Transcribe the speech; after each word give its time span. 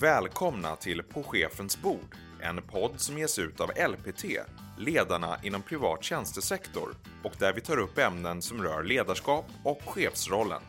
Välkomna 0.00 0.76
till 0.76 1.02
På 1.02 1.22
chefens 1.22 1.82
bord, 1.82 2.16
en 2.40 2.62
podd 2.62 3.00
som 3.00 3.18
ges 3.18 3.38
ut 3.38 3.60
av 3.60 3.70
LPT, 3.88 4.24
ledarna 4.78 5.38
inom 5.42 5.62
privat 5.62 6.04
tjänstesektor 6.04 6.94
och 7.24 7.32
där 7.38 7.52
vi 7.52 7.60
tar 7.60 7.76
upp 7.78 7.98
ämnen 7.98 8.42
som 8.42 8.62
rör 8.62 8.82
ledarskap 8.82 9.44
och 9.64 9.82
chefsrollen. 9.86 10.62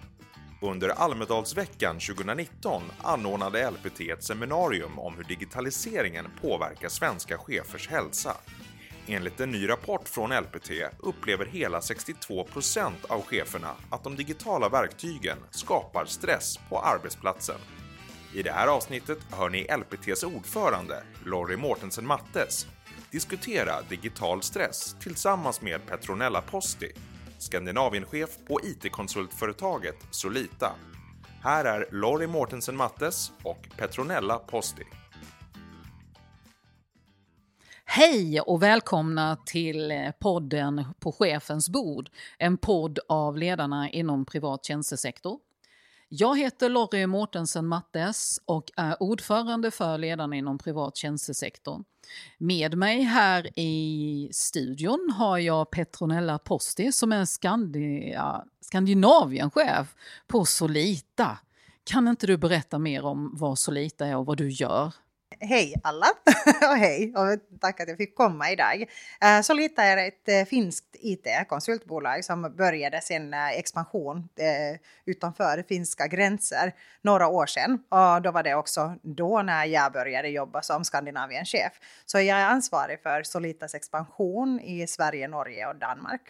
Under 0.62 0.90
Almedalsveckan 0.90 2.00
2019 2.00 2.82
anordnade 3.02 3.72
LPT 3.72 4.00
ett 4.02 4.24
seminarium 4.24 5.00
om 5.00 5.16
hur 5.16 5.24
digitaliseringen 5.24 6.26
påverkar 6.42 6.90
svenska 6.90 7.38
chefers 7.38 7.88
hälsa. 7.88 8.38
Enligt 9.08 9.40
en 9.40 9.52
ny 9.52 9.70
rapport 9.70 10.08
från 10.10 10.32
LPT 10.32 10.72
upplever 11.00 11.46
hela 11.46 11.80
62% 11.80 12.92
av 13.10 13.22
cheferna 13.22 13.72
att 13.90 14.04
de 14.04 14.16
digitala 14.16 14.70
verktygen 14.70 15.38
skapar 15.52 16.06
stress 16.06 16.60
på 16.70 16.80
arbetsplatsen. 16.80 17.60
I 18.38 18.44
det 18.44 18.52
här 18.52 18.68
avsnittet 18.68 19.18
hör 19.32 19.50
ni 19.50 19.64
LPTs 19.64 20.24
ordförande, 20.24 21.04
Lorry 21.26 21.58
Mortensen 21.58 22.08
Mattes, 22.08 22.68
diskutera 23.12 23.82
digital 23.90 24.42
stress 24.42 24.96
tillsammans 25.00 25.62
med 25.62 25.86
Petronella 25.88 26.42
Posti, 26.42 26.92
Skandinavienchef 27.38 28.30
på 28.48 28.60
IT-konsultföretaget 28.64 29.96
Solita. 30.12 30.72
Här 31.44 31.66
är 31.66 31.88
Lorry 31.92 32.28
Mortensen 32.28 32.76
Mattes 32.76 33.32
och 33.44 33.70
Petronella 33.78 34.38
Posti. 34.38 34.84
Hej 37.86 38.42
och 38.42 38.64
välkomna 38.64 39.38
till 39.46 40.12
podden 40.20 40.86
På 41.00 41.12
chefens 41.12 41.70
bord, 41.70 42.10
en 42.38 42.58
podd 42.58 43.00
av 43.08 43.38
ledarna 43.38 43.90
inom 43.90 44.26
privat 44.26 44.66
tjänstesektor. 44.66 45.40
Jag 46.10 46.40
heter 46.40 46.70
Lorry 46.70 47.08
Mårtensen 47.08 47.68
Mattes 47.68 48.40
och 48.46 48.72
är 48.78 49.04
ordförande 49.04 49.72
för 49.72 49.98
ledarna 49.98 50.36
inom 50.36 50.58
privat 50.58 50.96
tjänstesektor. 50.96 51.84
Med 52.38 52.78
mig 52.78 53.02
här 53.02 53.60
i 53.60 54.30
studion 54.34 55.14
har 55.18 55.38
jag 55.38 55.72
Petronella 55.72 56.38
Posti 56.38 56.92
som 56.92 57.12
är 57.12 57.26
Skandia, 57.26 58.44
Skandinavienchef 58.62 59.96
på 60.28 60.46
Solita. 60.46 61.38
Kan 61.84 62.08
inte 62.08 62.28
du 62.28 62.38
berätta 62.38 62.80
mer 62.80 63.06
om 63.06 63.32
vad 63.34 63.60
Solita 63.60 64.08
är 64.08 64.18
och 64.18 64.26
vad 64.26 64.38
du 64.38 64.50
gör? 64.50 64.94
Hej 65.40 65.76
alla 65.84 66.06
och 66.72 66.78
hej 66.78 67.14
och 67.16 67.60
tack 67.60 67.80
att 67.80 67.88
jag 67.88 67.98
fick 67.98 68.16
komma 68.16 68.52
idag. 68.52 68.86
Eh, 69.22 69.42
Solita 69.42 69.84
är 69.84 70.08
ett 70.08 70.30
eh, 70.30 70.46
finskt 70.46 70.96
IT-konsultbolag 71.00 72.26
som 72.26 72.56
började 72.58 73.02
sin 73.02 73.34
eh, 73.34 73.50
expansion 73.50 74.30
utanför 75.06 75.64
finska 75.68 76.08
gränser 76.08 76.74
några 77.02 77.28
år 77.28 77.46
sedan. 77.46 77.80
Och 77.90 78.22
då 78.22 78.32
var 78.32 78.44
det 78.44 78.56
också 78.56 78.96
då 79.02 79.42
när 79.42 79.66
jag 79.66 79.92
började 79.92 80.30
jobba 80.30 80.62
som 80.62 80.84
Skandinavienchef. 80.84 81.74
Så 82.06 82.18
jag 82.18 82.40
är 82.40 82.46
ansvarig 82.46 83.02
för 83.02 83.24
Solitas 83.24 83.76
expansion 83.76 84.60
i 84.60 84.88
Sverige, 84.88 85.28
Norge 85.28 85.68
och 85.68 85.76
Danmark. 85.76 86.22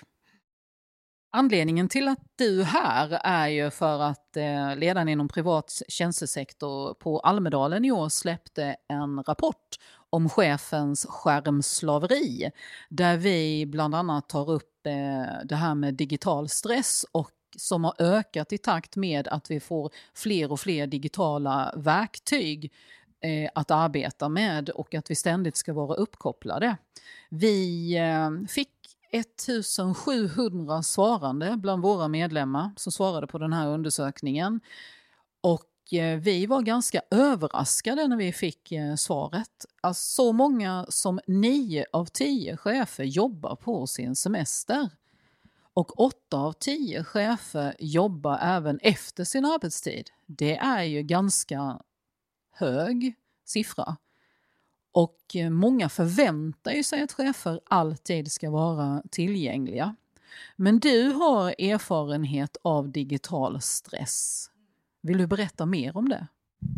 Anledningen 1.32 1.90
till 1.90 2.08
att 2.08 2.20
du 2.36 2.62
är 2.62 2.66
här 2.66 3.20
är 3.24 3.48
ju 3.48 3.70
för 3.70 4.02
att 4.02 4.38
eh, 4.38 4.76
ledaren 4.76 5.10
inom 5.10 5.28
privat 5.28 5.82
tjänstesektor 5.88 6.94
på 6.94 7.20
Almedalen 7.20 7.86
i 7.86 7.92
år 7.92 8.10
släppte 8.10 8.76
en 8.88 9.24
rapport 9.24 9.76
om 10.10 10.30
chefens 10.30 11.06
skärmslaveri 11.06 12.52
där 12.90 13.18
vi 13.18 13.66
bland 13.66 13.96
annat 13.96 14.30
tar 14.30 14.50
upp 14.50 14.86
eh, 14.86 15.46
det 15.46 15.56
här 15.56 15.76
med 15.76 15.94
digital 15.94 16.50
stress 16.50 17.06
och 17.12 17.32
som 17.58 17.84
har 17.84 17.94
ökat 18.00 18.54
i 18.54 18.58
takt 18.58 18.96
med 18.96 19.28
att 19.28 19.52
vi 19.52 19.60
får 19.60 19.92
fler 20.14 20.52
och 20.52 20.60
fler 20.60 20.88
digitala 20.88 21.74
verktyg 21.78 22.74
eh, 23.22 23.50
att 23.56 23.72
arbeta 23.72 24.30
med 24.30 24.70
och 24.70 24.96
att 24.96 25.12
vi 25.12 25.16
ständigt 25.16 25.58
ska 25.58 25.74
vara 25.74 25.96
uppkopplade. 25.96 26.78
Vi 27.30 27.94
eh, 27.98 28.48
fick 28.50 28.77
1700 29.12 30.84
svarande 30.84 31.58
bland 31.58 31.82
våra 31.82 32.08
medlemmar 32.08 32.72
som 32.76 32.92
svarade 32.92 33.28
på 33.28 33.38
den 33.38 33.54
här 33.54 33.68
undersökningen. 33.68 34.60
Och 35.42 35.94
eh, 35.94 36.20
vi 36.20 36.46
var 36.46 36.62
ganska 36.62 37.02
överraskade 37.12 38.08
när 38.08 38.18
vi 38.18 38.34
fick 38.34 38.72
eh, 38.72 38.96
svaret. 38.96 39.66
Alltså, 39.82 40.24
så 40.24 40.34
många 40.34 40.86
som 40.90 41.20
9 41.28 41.86
av 41.94 42.06
10 42.06 42.58
chefer 42.58 43.04
jobbar 43.04 43.56
på 43.56 43.88
sin 43.88 44.16
semester. 44.16 44.90
Och 45.74 46.00
8 46.00 46.38
av 46.38 46.54
10 46.54 47.04
chefer 47.04 47.76
jobbar 47.80 48.40
även 48.42 48.80
efter 48.82 49.24
sin 49.24 49.46
arbetstid. 49.46 50.10
Det 50.26 50.58
är 50.58 50.84
ju 50.84 51.04
ganska 51.04 51.80
hög 52.52 53.14
siffra. 53.46 53.98
Och 54.98 55.36
eh, 55.36 55.50
många 55.50 55.90
förväntar 55.90 56.72
ju 56.72 56.84
sig 56.84 57.02
att 57.02 57.12
chefer 57.12 57.60
alltid 57.66 58.32
ska 58.32 58.50
vara 58.50 59.04
tillgängliga. 59.12 59.96
Men 60.56 60.80
du 60.80 61.12
har 61.12 61.50
erfarenhet 61.50 62.58
av 62.62 62.92
digital 62.92 63.62
stress. 63.62 64.50
Vill 65.02 65.18
du 65.18 65.28
berätta 65.28 65.66
mer 65.66 65.98
om 65.98 66.10
det? 66.10 66.28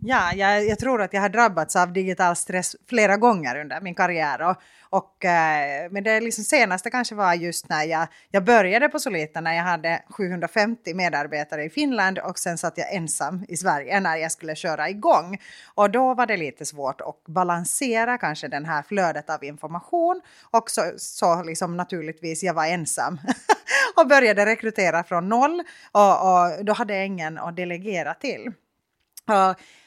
Ja, 0.02 0.34
jag, 0.34 0.68
jag, 0.68 0.80
tror 0.80 1.02
att 1.02 1.14
jag 1.14 1.22
har 1.22 1.30
drabbats 1.30 1.76
av 1.76 1.94
digital 1.94 2.36
stress 2.36 2.76
flera 2.90 3.18
gånger 3.18 3.62
under 3.62 3.82
min 3.82 3.96
karriär. 3.96 4.42
Och, 4.42 4.56
och, 4.90 5.26
eh, 5.26 5.92
men 5.92 6.04
det 6.04 6.20
liksom 6.20 6.44
senaste 6.44 6.90
kanske 6.90 7.16
var 7.16 7.34
just 7.34 7.70
när 7.70 7.84
jag, 7.84 8.08
jag 8.32 8.44
började 8.44 8.90
på 8.90 9.00
Solita 9.00 9.42
när 9.42 9.54
jag 9.54 9.64
hade 9.64 10.02
750 10.10 10.94
medarbetare 10.94 11.64
i 11.64 11.70
Finland 11.70 12.20
och 12.20 12.40
sen 12.40 12.58
satt 12.58 12.78
jag 12.78 12.94
ensam 12.94 13.46
i 13.48 13.58
Sverige 13.58 14.00
när 14.00 14.16
jag 14.16 14.32
skulle 14.32 14.56
köra 14.56 14.90
igång. 14.90 15.38
Och 15.76 15.92
då 15.92 16.14
var 16.14 16.26
det 16.26 16.38
lite 16.38 16.66
svårt 16.66 17.02
att 17.02 17.24
balansera 17.28 18.18
kanske 18.18 18.48
den 18.48 18.66
här 18.66 18.84
flödet 18.84 19.30
av 19.30 19.44
information 19.44 20.22
och 20.52 20.70
så, 20.70 20.82
så 20.98 21.44
liksom 21.44 21.78
naturligtvis 21.78 22.44
jag 22.44 22.54
var 22.54 22.66
ensam 22.66 23.20
och 23.96 24.08
började 24.08 24.46
rekrytera 24.46 25.04
från 25.04 25.30
noll 25.30 25.64
och, 25.92 26.12
och 26.12 26.66
då 26.66 26.74
hade 26.74 26.96
jag 26.96 27.06
ingen 27.06 27.38
att 27.38 27.56
delegera 27.56 28.14
till. 28.14 28.52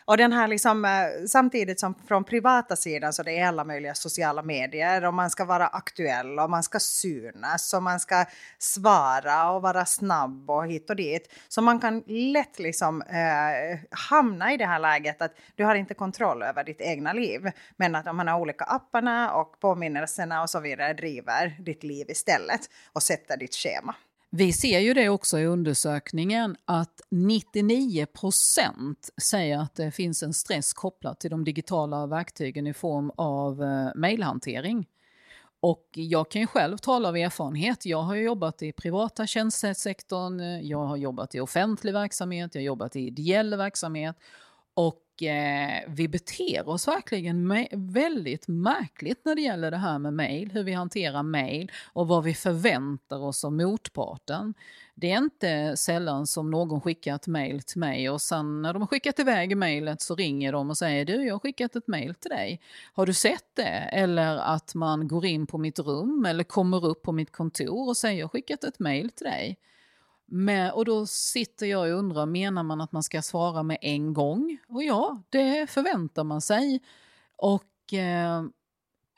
Och 0.04 0.16
den 0.16 0.32
här 0.32 0.48
liksom, 0.48 0.84
eh, 0.84 1.26
samtidigt 1.28 1.80
som 1.80 1.94
från 2.08 2.24
privata 2.24 2.76
sidan 2.76 3.12
så 3.12 3.22
det 3.22 3.38
är 3.38 3.46
alla 3.46 3.64
möjliga 3.64 3.94
sociala 3.94 4.42
medier 4.42 5.04
och 5.04 5.14
man 5.14 5.30
ska 5.30 5.44
vara 5.44 5.66
aktuell 5.66 6.38
och 6.38 6.50
man 6.50 6.62
ska 6.62 6.78
synas 6.80 7.74
och 7.74 7.82
man 7.82 8.00
ska 8.00 8.24
svara 8.58 9.50
och 9.50 9.62
vara 9.62 9.84
snabb 9.84 10.50
och 10.50 10.66
hit 10.66 10.90
och 10.90 10.96
dit. 10.96 11.34
Så 11.48 11.62
man 11.62 11.80
kan 11.80 12.02
lätt 12.06 12.58
liksom 12.58 13.02
eh, 13.02 13.78
hamna 13.90 14.52
i 14.52 14.56
det 14.56 14.66
här 14.66 14.78
läget 14.78 15.22
att 15.22 15.32
du 15.54 15.64
har 15.64 15.74
inte 15.74 15.94
kontroll 15.94 16.42
över 16.42 16.64
ditt 16.64 16.80
egna 16.80 17.12
liv. 17.12 17.50
Men 17.76 17.94
att 17.94 18.06
om 18.06 18.16
man 18.16 18.28
har 18.28 18.40
olika 18.40 18.64
apparna 18.64 19.32
och 19.32 19.60
påminnelserna 19.60 20.42
och 20.42 20.50
så 20.50 20.60
vidare 20.60 20.92
driver 20.92 21.56
ditt 21.58 21.82
liv 21.82 22.10
istället 22.10 22.60
och 22.92 23.02
sätter 23.02 23.36
ditt 23.36 23.54
schema. 23.54 23.94
Vi 24.34 24.52
ser 24.52 24.78
ju 24.80 24.94
det 24.94 25.08
också 25.08 25.38
i 25.38 25.46
undersökningen 25.46 26.56
att 26.64 27.00
99 27.10 28.06
procent 28.06 29.10
säger 29.22 29.58
att 29.58 29.74
det 29.74 29.90
finns 29.90 30.22
en 30.22 30.34
stress 30.34 30.72
kopplat 30.72 31.20
till 31.20 31.30
de 31.30 31.44
digitala 31.44 32.06
verktygen 32.06 32.66
i 32.66 32.74
form 32.74 33.10
av 33.16 33.62
eh, 33.62 33.88
mejlhantering. 33.94 34.88
Och 35.60 35.88
jag 35.92 36.30
kan 36.30 36.40
ju 36.40 36.46
själv 36.46 36.78
tala 36.78 37.08
av 37.08 37.16
erfarenhet. 37.16 37.86
Jag 37.86 38.02
har 38.02 38.14
jobbat 38.14 38.62
i 38.62 38.72
privata 38.72 39.26
tjänstesektorn, 39.26 40.40
eh, 40.40 40.60
jag 40.60 40.84
har 40.84 40.96
jobbat 40.96 41.34
i 41.34 41.40
offentlig 41.40 41.92
verksamhet, 41.92 42.54
jag 42.54 42.62
har 42.62 42.66
jobbat 42.66 42.96
i 42.96 43.00
ideell 43.00 43.54
verksamhet 43.56 44.16
och 44.74 45.02
eh, 45.22 45.88
vi 45.88 46.08
beter 46.08 46.68
oss 46.68 46.88
verkligen 46.88 47.66
väldigt 47.72 48.48
märkligt 48.48 49.24
när 49.24 49.34
det 49.34 49.40
gäller 49.40 49.70
det 49.70 49.76
här 49.76 49.98
med 49.98 50.14
mejl, 50.14 50.50
hur 50.52 50.62
vi 50.62 50.72
hanterar 50.72 51.22
mejl 51.22 51.70
och 51.92 52.08
vad 52.08 52.24
vi 52.24 52.34
förväntar 52.34 53.18
oss 53.18 53.44
av 53.44 53.52
motparten. 53.52 54.54
Det 54.94 55.12
är 55.12 55.18
inte 55.18 55.76
sällan 55.76 56.26
som 56.26 56.50
någon 56.50 56.80
skickar 56.80 57.14
ett 57.14 57.26
mejl 57.26 57.62
till 57.62 57.78
mig 57.78 58.10
och 58.10 58.20
sen 58.20 58.62
när 58.62 58.72
de 58.72 58.82
har 58.82 58.86
skickat 58.86 59.18
iväg 59.18 59.56
mejlet 59.56 60.00
så 60.00 60.14
ringer 60.14 60.52
de 60.52 60.70
och 60.70 60.78
säger 60.78 61.04
du, 61.04 61.26
jag 61.26 61.34
har 61.34 61.38
skickat 61.38 61.76
ett 61.76 61.88
mejl 61.88 62.14
till 62.14 62.30
dig. 62.30 62.60
Har 62.92 63.06
du 63.06 63.14
sett 63.14 63.46
det? 63.54 63.88
Eller 63.92 64.36
att 64.36 64.74
man 64.74 65.08
går 65.08 65.26
in 65.26 65.46
på 65.46 65.58
mitt 65.58 65.78
rum 65.78 66.26
eller 66.28 66.44
kommer 66.44 66.86
upp 66.86 67.02
på 67.02 67.12
mitt 67.12 67.32
kontor 67.32 67.88
och 67.88 67.96
säger 67.96 68.18
jag 68.18 68.26
har 68.26 68.30
skickat 68.30 68.64
ett 68.64 68.78
mejl 68.78 69.10
till 69.10 69.26
dig. 69.26 69.58
Men, 70.34 70.72
och 70.72 70.84
då 70.84 71.06
sitter 71.06 71.66
jag 71.66 71.92
och 71.92 71.98
undrar, 71.98 72.26
menar 72.26 72.62
man 72.62 72.80
att 72.80 72.92
man 72.92 73.02
ska 73.02 73.22
svara 73.22 73.62
med 73.62 73.78
en 73.80 74.14
gång? 74.14 74.58
Och 74.68 74.82
ja, 74.82 75.22
det 75.30 75.70
förväntar 75.70 76.24
man 76.24 76.40
sig. 76.40 76.80
Och 77.36 77.94
eh, 77.94 78.44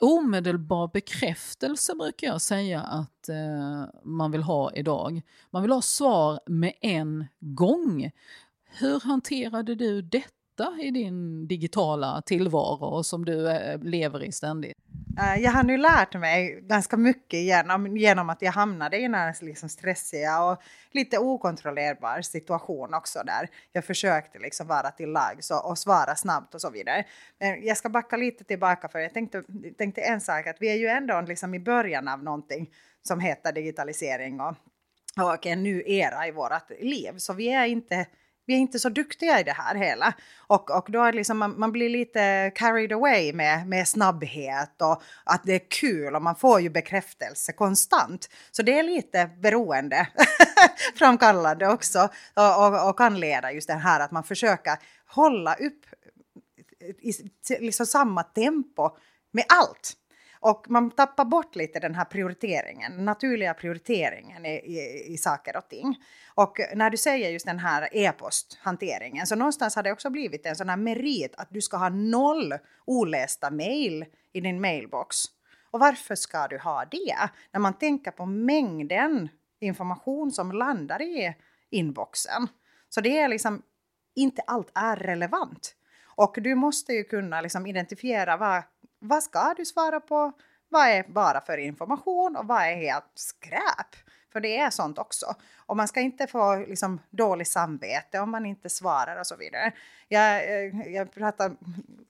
omedelbar 0.00 0.88
bekräftelse 0.88 1.94
brukar 1.94 2.26
jag 2.26 2.40
säga 2.40 2.80
att 2.80 3.28
eh, 3.28 3.84
man 4.04 4.30
vill 4.30 4.42
ha 4.42 4.72
idag. 4.72 5.22
Man 5.50 5.62
vill 5.62 5.72
ha 5.72 5.82
svar 5.82 6.40
med 6.46 6.72
en 6.80 7.26
gång. 7.40 8.10
Hur 8.66 9.00
hanterade 9.00 9.74
du 9.74 10.02
detta 10.02 10.28
i 10.80 10.90
din 10.90 11.46
digitala 11.46 12.22
tillvaro 12.22 13.02
som 13.02 13.24
du 13.24 13.50
eh, 13.50 13.78
lever 13.78 14.24
i 14.24 14.32
ständigt? 14.32 14.76
Eh, 15.18 15.42
jag 15.42 15.50
har 15.50 15.62
nu 15.62 15.76
lärt 15.76 16.14
mig 16.14 16.60
ganska 16.62 16.96
mycket 16.96 17.40
genom, 17.40 17.96
genom 17.96 18.30
att 18.30 18.42
jag 18.42 18.52
hamnade 18.52 18.98
i 18.98 19.04
en 19.04 19.16
liksom 19.40 19.68
stressiga 19.68 20.44
och 20.44 20.62
lite 20.90 21.18
okontrollerbar 21.18 22.22
situation 22.22 22.94
också 22.94 23.22
där 23.26 23.48
jag 23.72 23.84
försökte 23.84 24.38
liksom 24.38 24.66
vara 24.66 24.90
till 24.90 25.10
lags 25.10 25.50
och, 25.50 25.70
och 25.70 25.78
svara 25.78 26.16
snabbt 26.16 26.54
och 26.54 26.60
så 26.60 26.70
vidare. 26.70 27.04
Men 27.38 27.66
jag 27.66 27.76
ska 27.76 27.88
backa 27.88 28.16
lite 28.16 28.44
tillbaka 28.44 28.88
för 28.88 28.98
jag 28.98 29.14
tänkte, 29.14 29.42
tänkte 29.78 30.00
en 30.00 30.20
sak 30.20 30.46
att 30.46 30.56
vi 30.60 30.70
är 30.70 30.76
ju 30.76 30.86
ändå 30.86 31.20
liksom 31.20 31.54
i 31.54 31.60
början 31.60 32.08
av 32.08 32.22
någonting 32.22 32.70
som 33.02 33.20
heter 33.20 33.52
digitalisering 33.52 34.40
och, 34.40 34.54
och 35.34 35.46
en 35.46 35.62
ny 35.62 35.82
era 35.86 36.26
i 36.26 36.30
vårt 36.30 36.70
liv. 36.80 37.12
Så 37.16 37.32
vi 37.32 37.48
är 37.48 37.66
inte 37.66 38.06
vi 38.46 38.54
är 38.54 38.58
inte 38.58 38.78
så 38.78 38.88
duktiga 38.88 39.40
i 39.40 39.42
det 39.42 39.52
här 39.52 39.74
hela. 39.74 40.14
Och, 40.46 40.70
och 40.70 40.86
då 40.90 41.02
är 41.02 41.12
liksom 41.12 41.38
man, 41.38 41.58
man, 41.58 41.72
blir 41.72 41.88
lite 41.88 42.52
carried 42.54 42.92
away 42.92 43.32
med, 43.32 43.68
med 43.68 43.88
snabbhet 43.88 44.82
och 44.82 45.02
att 45.24 45.42
det 45.44 45.52
är 45.52 45.70
kul 45.70 46.16
och 46.16 46.22
man 46.22 46.36
får 46.36 46.60
ju 46.60 46.70
bekräftelse 46.70 47.52
konstant. 47.52 48.28
Så 48.50 48.62
det 48.62 48.78
är 48.78 48.82
lite 48.82 49.30
beroende 49.38 50.08
framkallande 50.94 51.68
också 51.68 52.08
och, 52.34 52.66
och, 52.66 52.88
och, 52.88 52.98
kan 52.98 53.20
leda 53.20 53.52
just 53.52 53.68
det 53.68 53.74
här 53.74 54.00
att 54.00 54.10
man 54.10 54.24
försöker 54.24 54.78
hålla 55.06 55.54
upp 55.54 55.86
i, 56.98 57.12
liksom 57.60 57.86
samma 57.86 58.22
tempo 58.22 58.90
med 59.32 59.44
allt. 59.48 59.96
Och 60.44 60.70
man 60.70 60.90
tappar 60.90 61.24
bort 61.24 61.56
lite 61.56 61.80
den 61.80 61.94
här 61.94 62.04
prioriteringen, 62.04 63.04
naturliga 63.04 63.54
prioriteringen 63.54 64.46
i, 64.46 64.54
i, 64.54 65.04
i 65.12 65.16
saker 65.16 65.56
och 65.56 65.68
ting. 65.68 65.96
Och 66.34 66.58
när 66.74 66.90
du 66.90 66.96
säger 66.96 67.30
just 67.30 67.46
den 67.46 67.58
här 67.58 67.88
e-posthanteringen 67.92 69.26
så 69.26 69.36
någonstans 69.36 69.76
har 69.76 69.82
det 69.82 69.92
också 69.92 70.10
blivit 70.10 70.46
en 70.46 70.56
sån 70.56 70.68
här 70.68 70.76
merit 70.76 71.34
att 71.36 71.48
du 71.50 71.60
ska 71.60 71.76
ha 71.76 71.88
noll 71.88 72.54
olästa 72.84 73.50
mejl 73.50 74.04
i 74.32 74.40
din 74.40 74.60
mailbox. 74.60 75.16
Och 75.70 75.80
varför 75.80 76.14
ska 76.14 76.48
du 76.48 76.58
ha 76.58 76.84
det? 76.84 77.16
När 77.52 77.60
man 77.60 77.78
tänker 77.78 78.10
på 78.10 78.26
mängden 78.26 79.28
information 79.60 80.32
som 80.32 80.52
landar 80.52 81.02
i 81.02 81.34
inboxen. 81.70 82.48
Så 82.88 83.00
det 83.00 83.18
är 83.18 83.28
liksom, 83.28 83.62
inte 84.14 84.42
allt 84.46 84.70
är 84.74 84.96
relevant. 84.96 85.74
Och 86.16 86.36
du 86.40 86.54
måste 86.54 86.92
ju 86.92 87.04
kunna 87.04 87.40
liksom 87.40 87.66
identifiera 87.66 88.36
vad 88.36 88.62
vad 89.04 89.22
ska 89.22 89.54
du 89.56 89.64
svara 89.64 90.00
på? 90.00 90.32
Vad 90.68 90.88
är 90.88 91.04
bara 91.08 91.40
för 91.40 91.58
information 91.58 92.36
och 92.36 92.46
vad 92.46 92.62
är 92.62 92.76
helt 92.76 93.10
skräp? 93.14 93.96
För 94.32 94.40
det 94.40 94.58
är 94.58 94.70
sånt 94.70 94.98
också. 94.98 95.34
Och 95.66 95.76
man 95.76 95.88
ska 95.88 96.00
inte 96.00 96.26
få 96.26 96.56
liksom, 96.56 97.00
dåligt 97.10 97.48
samvete 97.48 98.18
om 98.18 98.30
man 98.30 98.46
inte 98.46 98.68
svarar 98.68 99.20
och 99.20 99.26
så 99.26 99.36
vidare. 99.36 99.72
Jag, 100.08 100.36
eh, 100.36 100.92
jag 100.92 101.12
pratar 101.12 101.56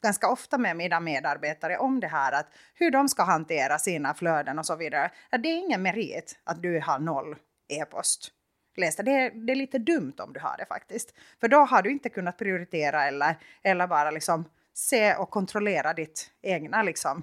ganska 0.02 0.28
ofta 0.28 0.58
med 0.58 0.76
mina 0.76 1.00
medarbetare 1.00 1.78
om 1.78 2.00
det 2.00 2.06
här, 2.06 2.32
att 2.32 2.46
hur 2.74 2.90
de 2.90 3.08
ska 3.08 3.22
hantera 3.22 3.78
sina 3.78 4.14
flöden 4.14 4.58
och 4.58 4.66
så 4.66 4.76
vidare. 4.76 5.10
Det 5.30 5.48
är 5.48 5.58
ingen 5.58 5.82
merit 5.82 6.38
att 6.44 6.62
du 6.62 6.80
har 6.80 6.98
noll 6.98 7.36
e-post 7.68 8.32
lästa. 8.76 9.02
Det 9.02 9.10
är, 9.10 9.30
det 9.30 9.52
är 9.52 9.56
lite 9.56 9.78
dumt 9.78 10.14
om 10.18 10.32
du 10.32 10.40
har 10.40 10.56
det 10.58 10.66
faktiskt. 10.66 11.14
För 11.40 11.48
då 11.48 11.58
har 11.58 11.82
du 11.82 11.90
inte 11.90 12.08
kunnat 12.08 12.38
prioritera 12.38 13.04
eller, 13.04 13.36
eller 13.62 13.86
bara 13.86 14.10
liksom 14.10 14.44
se 14.74 15.14
och 15.14 15.30
kontrollera 15.30 15.92
ditt 15.92 16.30
egna 16.42 16.82
liksom, 16.82 17.22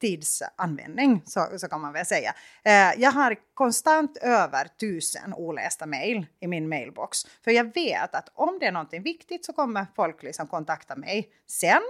tidsanvändning, 0.00 1.22
så, 1.26 1.58
så 1.58 1.68
kan 1.68 1.80
man 1.80 1.92
väl 1.92 2.06
säga. 2.06 2.34
Eh, 2.64 3.00
jag 3.00 3.12
har 3.12 3.36
konstant 3.54 4.16
över 4.16 4.68
tusen 4.80 5.34
olästa 5.34 5.86
mejl 5.86 6.26
i 6.40 6.46
min 6.46 6.68
mailbox. 6.68 7.18
För 7.44 7.50
jag 7.50 7.74
vet 7.74 8.14
att 8.14 8.28
om 8.34 8.58
det 8.60 8.66
är 8.66 8.72
någonting 8.72 9.02
viktigt 9.02 9.44
så 9.44 9.52
kommer 9.52 9.86
folk 9.96 10.22
liksom 10.22 10.46
kontakta 10.46 10.96
mig 10.96 11.28
sen. 11.46 11.82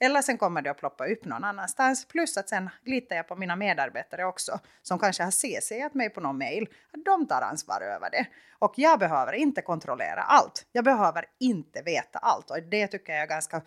Eller 0.00 0.22
sen 0.22 0.38
kommer 0.38 0.62
det 0.62 0.70
att 0.70 0.78
ploppa 0.78 1.06
upp 1.06 1.24
någon 1.24 1.44
annanstans. 1.44 2.04
Plus 2.04 2.36
att 2.36 2.48
sen 2.48 2.70
litar 2.84 3.16
jag 3.16 3.28
på 3.28 3.36
mina 3.36 3.56
medarbetare 3.56 4.24
också, 4.24 4.60
som 4.82 4.98
kanske 4.98 5.22
har 5.22 5.30
CCat 5.30 5.94
mig 5.94 6.10
på 6.10 6.20
någon 6.20 6.38
mail. 6.38 6.66
De 7.04 7.26
tar 7.26 7.42
ansvar 7.42 7.80
över 7.80 8.10
det. 8.10 8.26
Och 8.58 8.74
jag 8.76 8.98
behöver 8.98 9.32
inte 9.32 9.62
kontrollera 9.62 10.22
allt. 10.22 10.66
Jag 10.72 10.84
behöver 10.84 11.24
inte 11.40 11.82
veta 11.82 12.18
allt. 12.18 12.50
Och 12.50 12.62
det 12.62 12.86
tycker 12.86 13.12
jag 13.12 13.22
är 13.22 13.26
ganska 13.26 13.62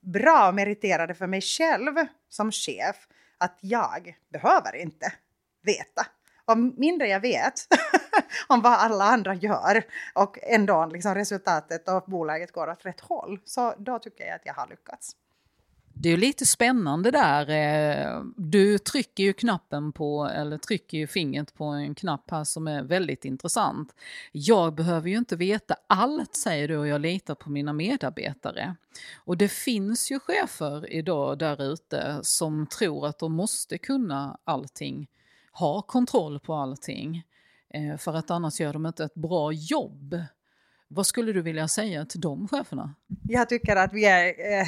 bra 0.00 0.48
och 0.48 0.54
meriterade 0.54 1.14
för 1.14 1.26
mig 1.26 1.40
själv 1.40 1.94
som 2.28 2.52
chef 2.52 2.96
att 3.38 3.58
jag 3.60 4.16
behöver 4.32 4.76
inte 4.76 5.12
veta. 5.62 6.06
Om 6.44 6.74
mindre 6.76 7.08
jag 7.08 7.20
vet 7.20 7.66
om 8.48 8.62
vad 8.62 8.72
alla 8.72 9.04
andra 9.04 9.34
gör 9.34 9.82
och 10.14 10.38
ändå 10.42 10.86
liksom 10.86 11.14
resultatet 11.14 11.88
och 11.88 12.04
bolaget 12.06 12.52
går 12.52 12.70
åt 12.70 12.86
rätt 12.86 13.00
håll, 13.00 13.40
så 13.44 13.74
då 13.78 13.98
tycker 13.98 14.24
jag 14.24 14.34
att 14.34 14.46
jag 14.46 14.54
har 14.54 14.66
lyckats. 14.66 15.16
Det 16.02 16.08
är 16.08 16.16
lite 16.16 16.46
spännande 16.46 17.10
där. 17.10 17.50
Eh, 17.50 18.22
du 18.36 18.78
trycker 18.78 19.24
ju 19.24 19.32
knappen 19.32 19.92
på, 19.92 20.24
eller 20.24 20.58
trycker 20.58 20.98
ju 20.98 21.06
fingret 21.06 21.54
på 21.54 21.64
en 21.64 21.94
knapp 21.94 22.30
här 22.30 22.44
som 22.44 22.68
är 22.68 22.82
väldigt 22.82 23.24
intressant. 23.24 23.94
Jag 24.32 24.74
behöver 24.74 25.08
ju 25.08 25.16
inte 25.16 25.36
veta 25.36 25.76
allt 25.86 26.36
säger 26.36 26.68
du 26.68 26.76
och 26.76 26.86
jag 26.86 27.00
litar 27.00 27.34
på 27.34 27.50
mina 27.50 27.72
medarbetare. 27.72 28.76
Och 29.24 29.36
det 29.36 29.48
finns 29.48 30.10
ju 30.10 30.20
chefer 30.20 30.92
idag 30.92 31.38
där 31.38 31.72
ute 31.72 32.20
som 32.22 32.66
tror 32.66 33.06
att 33.06 33.18
de 33.18 33.32
måste 33.32 33.78
kunna 33.78 34.38
allting, 34.44 35.08
ha 35.52 35.82
kontroll 35.82 36.40
på 36.40 36.54
allting. 36.54 37.24
Eh, 37.74 37.96
för 37.96 38.14
att 38.14 38.30
annars 38.30 38.60
gör 38.60 38.72
de 38.72 38.86
inte 38.86 39.04
ett 39.04 39.14
bra 39.14 39.52
jobb. 39.52 40.16
Vad 40.92 41.06
skulle 41.06 41.32
du 41.32 41.42
vilja 41.42 41.68
säga 41.68 42.04
till 42.04 42.20
de 42.20 42.48
cheferna? 42.48 42.94
Jag 43.28 43.48
tycker 43.48 43.76
att 43.76 43.92
vi 43.92 44.04
är... 44.04 44.26
Eh, 44.26 44.66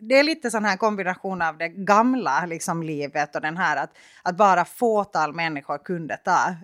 det 0.00 0.18
är 0.18 0.22
lite 0.22 0.50
sån 0.50 0.64
här 0.64 0.76
kombination 0.76 1.42
av 1.42 1.58
det 1.58 1.68
gamla 1.68 2.46
liksom, 2.46 2.82
livet 2.82 3.34
och 3.34 3.40
den 3.40 3.56
här 3.56 3.76
att, 3.76 3.90
att 4.22 4.36
bara 4.36 4.64
fåtal 4.64 5.32
människor 5.32 5.78
kunde 5.78 6.16
ta 6.16 6.54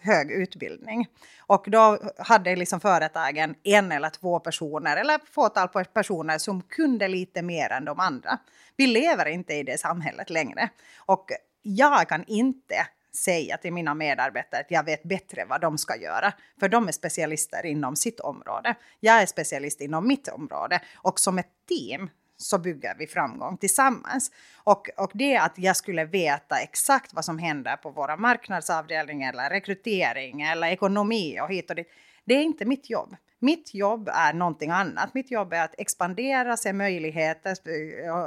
hög 0.00 0.30
utbildning. 0.30 1.06
Och 1.46 1.64
då 1.68 1.98
hade 2.18 2.56
liksom 2.56 2.80
företagen 2.80 3.54
en 3.62 3.92
eller 3.92 4.10
två 4.10 4.40
personer 4.40 4.96
eller 4.96 5.18
fåtal 5.32 5.68
personer 5.84 6.38
som 6.38 6.62
kunde 6.62 7.08
lite 7.08 7.42
mer 7.42 7.72
än 7.72 7.84
de 7.84 8.00
andra. 8.00 8.38
Vi 8.76 8.86
lever 8.86 9.26
inte 9.26 9.54
i 9.54 9.62
det 9.62 9.80
samhället 9.80 10.30
längre. 10.30 10.70
Och 10.98 11.30
jag 11.62 12.08
kan 12.08 12.24
inte 12.24 12.86
säga 13.18 13.56
till 13.56 13.72
mina 13.72 13.94
medarbetare 13.94 14.60
att 14.60 14.70
jag 14.70 14.84
vet 14.84 15.02
bättre 15.02 15.44
vad 15.44 15.60
de 15.60 15.78
ska 15.78 15.96
göra. 15.96 16.32
För 16.60 16.68
de 16.68 16.88
är 16.88 16.92
specialister 16.92 17.66
inom 17.66 17.96
sitt 17.96 18.20
område. 18.20 18.74
Jag 19.00 19.22
är 19.22 19.26
specialist 19.26 19.80
inom 19.80 20.06
mitt 20.08 20.28
område. 20.28 20.80
Och 20.96 21.20
som 21.20 21.38
ett 21.38 21.50
team 21.68 22.10
så 22.36 22.58
bygger 22.58 22.94
vi 22.98 23.06
framgång 23.06 23.56
tillsammans. 23.56 24.30
Och, 24.56 24.90
och 24.96 25.10
det 25.14 25.36
att 25.36 25.58
jag 25.58 25.76
skulle 25.76 26.04
veta 26.04 26.58
exakt 26.58 27.14
vad 27.14 27.24
som 27.24 27.38
händer 27.38 27.76
på 27.76 27.90
våra 27.90 28.16
marknadsavdelningar 28.16 29.32
eller 29.32 29.50
rekrytering 29.50 30.42
eller 30.42 30.68
ekonomi 30.68 31.40
och 31.40 31.48
hit 31.48 31.70
och 31.70 31.76
dit. 31.76 31.88
Det 32.24 32.34
är 32.34 32.42
inte 32.42 32.64
mitt 32.64 32.90
jobb. 32.90 33.16
Mitt 33.40 33.74
jobb 33.74 34.08
är 34.08 34.32
någonting 34.32 34.70
annat. 34.70 35.14
Mitt 35.14 35.30
jobb 35.30 35.52
är 35.52 35.64
att 35.64 35.74
expandera, 35.78 36.56
se 36.56 36.72
möjligheter, 36.72 37.54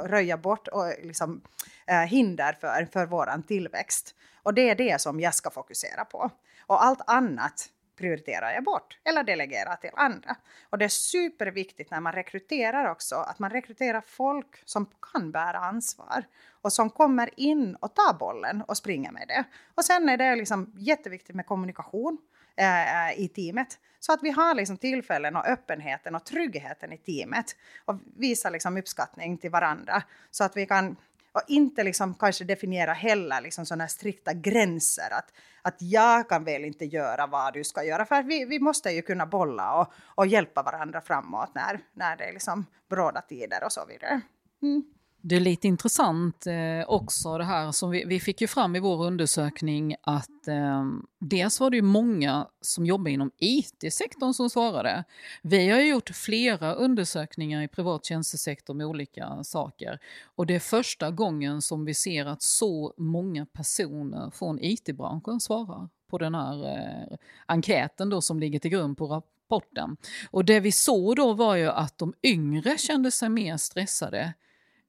röja 0.08 0.36
bort 0.36 0.68
och 0.68 0.92
liksom, 1.02 1.40
eh, 1.86 2.00
hinder 2.00 2.52
för, 2.60 2.88
för 2.92 3.06
vår 3.06 3.42
tillväxt. 3.42 4.14
Och 4.42 4.54
det 4.54 4.70
är 4.70 4.74
det 4.74 5.00
som 5.00 5.20
jag 5.20 5.34
ska 5.34 5.50
fokusera 5.50 6.04
på. 6.04 6.30
Och 6.66 6.84
allt 6.84 7.00
annat 7.06 7.70
prioriterar 7.96 8.52
jag 8.52 8.64
bort 8.64 8.98
eller 9.04 9.22
delegerar 9.24 9.76
till 9.76 9.90
andra. 9.94 10.36
Och 10.70 10.78
det 10.78 10.84
är 10.84 10.88
superviktigt 10.88 11.90
när 11.90 12.00
man 12.00 12.12
rekryterar 12.12 12.90
också 12.90 13.16
att 13.16 13.38
man 13.38 13.50
rekryterar 13.50 14.00
folk 14.00 14.62
som 14.64 14.86
kan 15.12 15.32
bära 15.32 15.58
ansvar 15.58 16.24
och 16.62 16.72
som 16.72 16.90
kommer 16.90 17.30
in 17.36 17.74
och 17.74 17.94
tar 17.94 18.18
bollen 18.18 18.62
och 18.62 18.76
springer 18.76 19.12
med 19.12 19.28
det. 19.28 19.44
Och 19.74 19.84
sen 19.84 20.08
är 20.08 20.16
det 20.16 20.36
liksom 20.36 20.72
jätteviktigt 20.76 21.36
med 21.36 21.46
kommunikation 21.46 22.18
eh, 22.56 23.20
i 23.20 23.28
teamet 23.28 23.78
så 24.00 24.12
att 24.12 24.22
vi 24.22 24.30
har 24.30 24.54
liksom 24.54 24.76
tillfällen 24.76 25.36
och 25.36 25.46
öppenheten 25.46 26.14
och 26.14 26.24
tryggheten 26.24 26.92
i 26.92 26.98
teamet 26.98 27.56
och 27.84 27.96
visar 28.16 28.50
liksom 28.50 28.76
uppskattning 28.76 29.38
till 29.38 29.50
varandra 29.50 30.02
så 30.30 30.44
att 30.44 30.56
vi 30.56 30.66
kan 30.66 30.96
och 31.32 31.42
inte 31.48 31.84
liksom 31.84 32.14
kanske 32.14 32.44
definiera 32.44 32.92
heller 32.92 33.40
liksom 33.40 33.66
sådana 33.66 33.88
strikta 33.88 34.32
gränser 34.32 35.10
att, 35.10 35.32
att 35.62 35.76
jag 35.78 36.28
kan 36.28 36.44
väl 36.44 36.64
inte 36.64 36.84
göra 36.84 37.26
vad 37.26 37.54
du 37.54 37.64
ska 37.64 37.84
göra. 37.84 38.04
För 38.04 38.22
vi, 38.22 38.44
vi 38.44 38.58
måste 38.58 38.90
ju 38.90 39.02
kunna 39.02 39.26
bolla 39.26 39.74
och, 39.80 39.92
och 40.14 40.26
hjälpa 40.26 40.62
varandra 40.62 41.00
framåt 41.00 41.54
när, 41.54 41.80
när 41.92 42.16
det 42.16 42.24
är 42.24 42.32
liksom 42.32 42.66
bråda 42.88 43.20
tider 43.20 43.64
och 43.64 43.72
så 43.72 43.86
vidare. 43.86 44.20
Mm. 44.62 44.84
Det 45.24 45.36
är 45.36 45.40
lite 45.40 45.68
intressant 45.68 46.46
eh, 46.46 46.88
också 46.88 47.38
det 47.38 47.44
här 47.44 47.72
som 47.72 47.90
vi, 47.90 48.04
vi, 48.04 48.20
fick 48.20 48.40
ju 48.40 48.46
fram 48.46 48.76
i 48.76 48.80
vår 48.80 49.06
undersökning 49.06 49.96
att 50.02 50.48
eh, 50.48 50.84
dels 51.20 51.60
var 51.60 51.70
det 51.70 51.76
ju 51.76 51.82
många 51.82 52.48
som 52.60 52.86
jobbar 52.86 53.10
inom 53.10 53.30
IT-sektorn 53.38 54.34
som 54.34 54.50
svarade. 54.50 55.04
Vi 55.42 55.68
har 55.68 55.80
gjort 55.80 56.10
flera 56.10 56.74
undersökningar 56.74 57.62
i 57.62 57.68
privat 57.68 58.04
tjänstesektor 58.04 58.74
med 58.74 58.86
olika 58.86 59.44
saker 59.44 59.98
och 60.24 60.46
det 60.46 60.54
är 60.54 60.60
första 60.60 61.10
gången 61.10 61.62
som 61.62 61.84
vi 61.84 61.94
ser 61.94 62.26
att 62.26 62.42
så 62.42 62.94
många 62.96 63.46
personer 63.46 64.30
från 64.30 64.58
IT-branschen 64.60 65.40
svarar 65.40 65.88
på 66.10 66.18
den 66.18 66.34
här 66.34 66.66
eh, 66.66 67.16
enkäten 67.46 68.10
då 68.10 68.20
som 68.20 68.40
ligger 68.40 68.58
till 68.58 68.70
grund 68.70 68.98
på 68.98 69.06
rapporten. 69.06 69.96
Och 70.30 70.44
det 70.44 70.60
vi 70.60 70.72
såg 70.72 71.16
då 71.16 71.32
var 71.32 71.56
ju 71.56 71.68
att 71.68 71.98
de 71.98 72.14
yngre 72.22 72.78
kände 72.78 73.10
sig 73.10 73.28
mer 73.28 73.56
stressade 73.56 74.34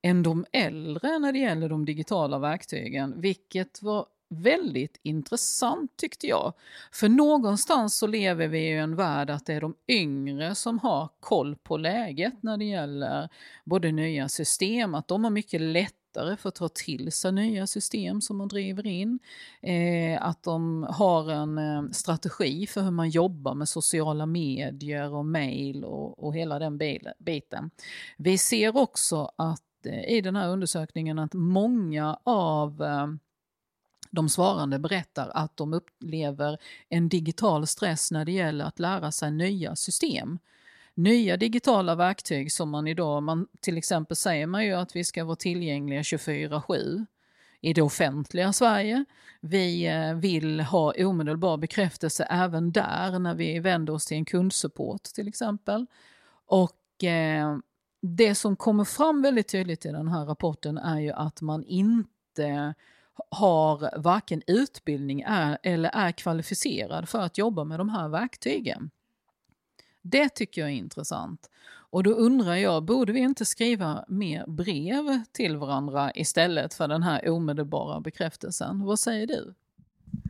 än 0.03 0.24
de 0.24 0.45
äldre 0.51 1.19
när 1.19 1.33
det 1.33 1.39
gäller 1.39 1.69
de 1.69 1.86
digitala 1.86 2.39
verktygen, 2.39 3.22
vilket 3.22 3.81
var 3.81 4.05
väldigt 4.29 5.00
intressant 5.03 5.98
tyckte 5.98 6.27
jag. 6.27 6.53
För 6.91 7.10
någonstans 7.10 7.98
så 7.98 8.07
lever 8.07 8.48
vi 8.48 8.60
i 8.60 8.77
en 8.77 8.95
värld 8.95 9.29
att 9.29 9.45
det 9.45 9.53
är 9.53 9.62
de 9.62 9.75
yngre 9.88 10.55
som 10.55 10.79
har 10.79 11.10
koll 11.19 11.55
på 11.55 11.77
läget 11.77 12.43
när 12.43 12.57
det 12.57 12.65
gäller 12.65 13.29
både 13.65 13.91
nya 13.91 14.29
system, 14.29 14.95
att 14.95 15.07
de 15.07 15.24
har 15.24 15.31
mycket 15.31 15.62
lättare 15.62 16.38
för 16.38 16.50
att 16.50 16.55
ta 16.55 16.69
till 16.69 17.12
sig 17.12 17.31
nya 17.31 17.67
system 17.67 18.22
som 18.22 18.38
man 18.38 18.48
driver 18.48 18.88
in. 18.88 19.19
Eh, 19.62 20.24
att 20.24 20.43
de 20.43 20.88
har 20.89 21.31
en 21.31 21.57
eh, 21.57 21.83
strategi 21.91 22.67
för 22.67 22.81
hur 22.81 22.91
man 22.91 23.10
jobbar 23.10 23.53
med 23.53 23.69
sociala 23.69 24.25
medier 24.25 25.13
och 25.13 25.25
mail 25.25 25.83
och, 25.83 26.24
och 26.24 26.36
hela 26.36 26.60
den 26.60 26.77
biten. 27.19 27.69
Vi 28.17 28.38
ser 28.38 28.77
också 28.77 29.31
att 29.36 29.62
Eh, 29.85 30.03
i 30.03 30.21
den 30.21 30.35
här 30.35 30.49
undersökningen 30.49 31.19
att 31.19 31.33
många 31.33 32.19
av 32.23 32.83
eh, 32.83 33.07
de 34.11 34.29
svarande 34.29 34.79
berättar 34.79 35.31
att 35.33 35.57
de 35.57 35.73
upplever 35.73 36.57
en 36.89 37.09
digital 37.09 37.67
stress 37.67 38.11
när 38.11 38.25
det 38.25 38.31
gäller 38.31 38.65
att 38.65 38.79
lära 38.79 39.11
sig 39.11 39.31
nya 39.31 39.75
system. 39.75 40.39
Nya 40.95 41.37
digitala 41.37 41.95
verktyg 41.95 42.51
som 42.51 42.69
man 42.69 42.87
idag, 42.87 43.23
man, 43.23 43.47
till 43.61 43.77
exempel 43.77 44.15
säger 44.17 44.47
man 44.47 44.65
ju 44.65 44.73
att 44.73 44.95
vi 44.95 45.03
ska 45.03 45.23
vara 45.23 45.35
tillgängliga 45.35 46.01
24-7 46.01 47.05
i 47.61 47.73
det 47.73 47.81
offentliga 47.81 48.53
Sverige. 48.53 49.05
Vi 49.41 49.87
eh, 49.87 50.13
vill 50.13 50.59
ha 50.59 50.93
omedelbar 50.97 51.57
bekräftelse 51.57 52.23
även 52.23 52.71
där 52.71 53.19
när 53.19 53.35
vi 53.35 53.59
vänder 53.59 53.93
oss 53.93 54.05
till 54.05 54.17
en 54.17 54.25
kundsupport 54.25 55.03
till 55.03 55.27
exempel. 55.27 55.85
Och 56.45 57.03
eh, 57.03 57.57
det 58.05 58.36
som 58.36 58.55
kommer 58.55 58.83
fram 58.83 59.22
väldigt 59.22 59.48
tydligt 59.48 59.86
i 59.86 59.91
den 59.91 60.07
här 60.07 60.25
rapporten 60.25 60.77
är 60.77 61.00
ju 61.00 61.12
att 61.12 61.41
man 61.41 61.63
inte 61.63 62.74
har 63.29 64.00
varken 64.00 64.41
utbildning 64.48 65.22
är, 65.22 65.57
eller 65.63 65.89
är 65.89 66.12
kvalificerad 66.12 67.10
för 67.10 67.19
att 67.19 67.38
jobba 67.38 67.63
med 67.63 67.79
de 67.79 67.89
här 67.89 68.10
verktygen. 68.10 68.89
Det 70.01 70.29
tycker 70.29 70.62
jag 70.62 70.69
är 70.69 70.74
intressant. 70.74 71.50
Och 71.65 72.03
då 72.03 72.12
undrar 72.12 72.55
jag, 72.55 72.83
borde 72.83 73.13
vi 73.13 73.19
inte 73.19 73.45
skriva 73.45 74.05
mer 74.07 74.45
brev 74.48 75.24
till 75.31 75.57
varandra 75.57 76.12
istället 76.15 76.74
för 76.74 76.88
den 76.88 77.03
här 77.03 77.29
omedelbara 77.29 78.00
bekräftelsen? 78.00 78.86
Vad 78.86 79.00
säger 79.00 79.27
du? 79.27 79.53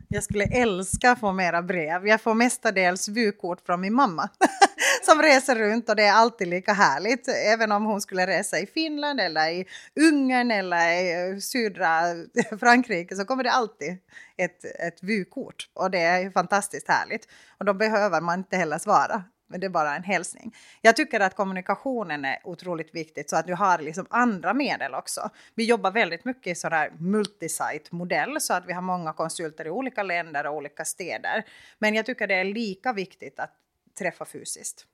Jag 0.08 0.24
skulle 0.24 0.46
älska 0.46 1.12
att 1.12 1.20
få 1.20 1.32
mera 1.32 1.62
brev. 1.62 2.08
Jag 2.08 2.22
får 2.22 2.34
mestadels 2.34 3.08
vykort 3.08 3.62
från 3.62 3.82
min 3.82 3.94
mamma 3.94 4.30
som 5.05 5.22
reser 5.22 5.55
runt 5.55 5.89
och 5.89 5.95
det 5.95 6.03
är 6.03 6.13
alltid 6.13 6.48
lika 6.48 6.74
härligt. 6.74 7.27
Även 7.27 7.72
om 7.72 7.86
hon 7.86 8.01
skulle 8.01 8.27
resa 8.27 8.60
i 8.60 8.65
Finland 8.65 9.19
eller 9.19 9.50
i 9.50 9.65
Ungern 9.95 10.51
eller 10.51 10.91
i 10.91 11.31
eh, 11.31 11.38
södra 11.38 12.01
Frankrike 12.60 13.15
så 13.15 13.25
kommer 13.25 13.43
det 13.43 13.51
alltid 13.51 13.98
ett, 14.38 14.65
ett 14.65 15.03
vykort 15.03 15.69
och 15.74 15.91
det 15.91 16.00
är 16.00 16.31
fantastiskt 16.31 16.88
härligt. 16.88 17.27
Och 17.57 17.65
då 17.65 17.74
behöver 17.74 18.22
man 18.22 18.39
inte 18.39 18.57
heller 18.57 18.77
svara 18.77 19.24
men 19.53 19.60
det 19.60 19.67
är 19.67 19.69
bara 19.69 19.95
en 19.95 20.03
hälsning. 20.03 20.55
Jag 20.81 20.95
tycker 20.95 21.19
att 21.19 21.36
kommunikationen 21.36 22.25
är 22.25 22.39
otroligt 22.43 22.95
viktigt 22.95 23.29
så 23.29 23.36
att 23.36 23.48
du 23.48 23.53
har 23.53 23.79
liksom 23.79 24.05
andra 24.10 24.53
medel 24.53 24.93
också. 24.93 25.29
Vi 25.55 25.65
jobbar 25.65 25.91
väldigt 25.91 26.25
mycket 26.25 26.51
i 26.51 26.55
sån 26.55 26.72
här 26.72 26.91
multisite-modell 27.00 28.41
så 28.41 28.53
att 28.53 28.65
vi 28.67 28.74
har 28.74 28.81
många 28.81 29.13
konsulter 29.13 29.65
i 29.65 29.69
olika 29.69 30.03
länder 30.03 30.48
och 30.48 30.55
olika 30.55 30.86
städer. 30.86 31.43
Men 31.79 31.95
jag 31.95 32.05
tycker 32.05 32.27
det 32.27 32.36
är 32.36 32.43
lika 32.43 32.93
viktigt 32.93 33.39
att 33.39 33.53
träffa 34.00 34.25
fysiskt. 34.25 34.86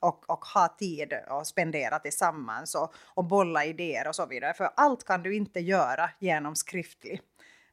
Och, 0.00 0.30
och, 0.30 0.44
ha 0.44 0.68
tid 0.68 1.14
och 1.30 1.46
spendera 1.46 1.98
tillsammans 1.98 2.74
och, 2.74 2.94
och 3.14 3.24
bolla 3.24 3.64
idéer 3.64 4.08
och 4.08 4.14
så 4.14 4.26
vidare. 4.26 4.54
För 4.54 4.70
allt 4.76 5.04
kan 5.04 5.22
du 5.22 5.36
inte 5.36 5.60
göra 5.60 6.10
genom 6.18 6.56
skriftlig 6.56 7.20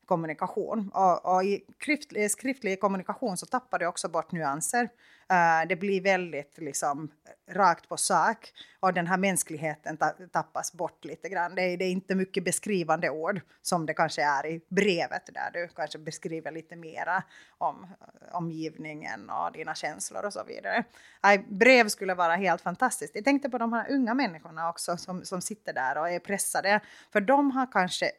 kommunikation. 0.06 0.92
Och, 0.94 1.36
och 1.36 1.44
i 1.44 1.66
skriftlig, 1.82 2.24
eh, 2.24 2.30
skriftlig 2.30 2.80
kommunikation 2.80 3.38
så 3.38 3.46
tappar 3.46 3.80
du 3.80 3.88
också 3.88 4.10
bort 4.10 4.32
nyanser. 4.32 4.90
Uh, 5.32 5.68
det 5.70 5.76
blir 5.76 6.02
väldigt 6.02 6.58
liksom, 6.58 7.12
eh, 7.48 7.54
rakt 7.54 7.90
på 7.90 7.98
sak 7.98 8.54
och 8.80 8.94
den 8.94 9.08
här 9.08 9.18
mänskligheten 9.18 9.98
ta 9.98 10.12
tappas 10.32 10.74
bort 10.74 11.06
lite 11.06 11.30
grann. 11.30 11.56
Det 11.56 11.62
är, 11.62 11.78
det 11.78 11.86
är, 11.86 11.92
inte 11.92 12.16
mycket 12.16 12.44
beskrivande 12.44 13.10
ord 13.10 13.42
som 13.62 13.86
det 13.86 13.94
kanske 13.94 14.24
är 14.24 14.46
i 14.46 14.62
brevet 14.70 15.30
där 15.34 15.52
du 15.54 15.68
kanske 15.68 16.00
beskriver 16.00 16.52
lite 16.52 16.76
mera 16.76 17.24
om 17.58 17.88
omgivningen 18.32 19.30
och 19.30 19.52
dina 19.52 19.76
känslor 19.76 20.26
och 20.26 20.34
så 20.34 20.44
vidare. 20.44 20.84
Uh, 21.28 21.42
brev 21.50 21.88
skulle 21.88 22.14
vara 22.14 22.36
helt 22.36 22.62
fantastiskt. 22.62 23.16
Jag 23.16 23.26
tänkte 23.26 23.50
på 23.50 23.58
de 23.58 23.74
här 23.74 23.92
unga 23.92 24.14
människorna 24.14 24.70
också 24.70 24.98
som, 24.98 25.26
som 25.26 25.42
sitter 25.42 25.74
där 25.74 25.98
och 25.98 26.10
är 26.10 26.20
pressade. 26.20 26.80
För 27.12 27.22
de 27.22 27.52
har 27.52 27.72
kanske 27.72 28.12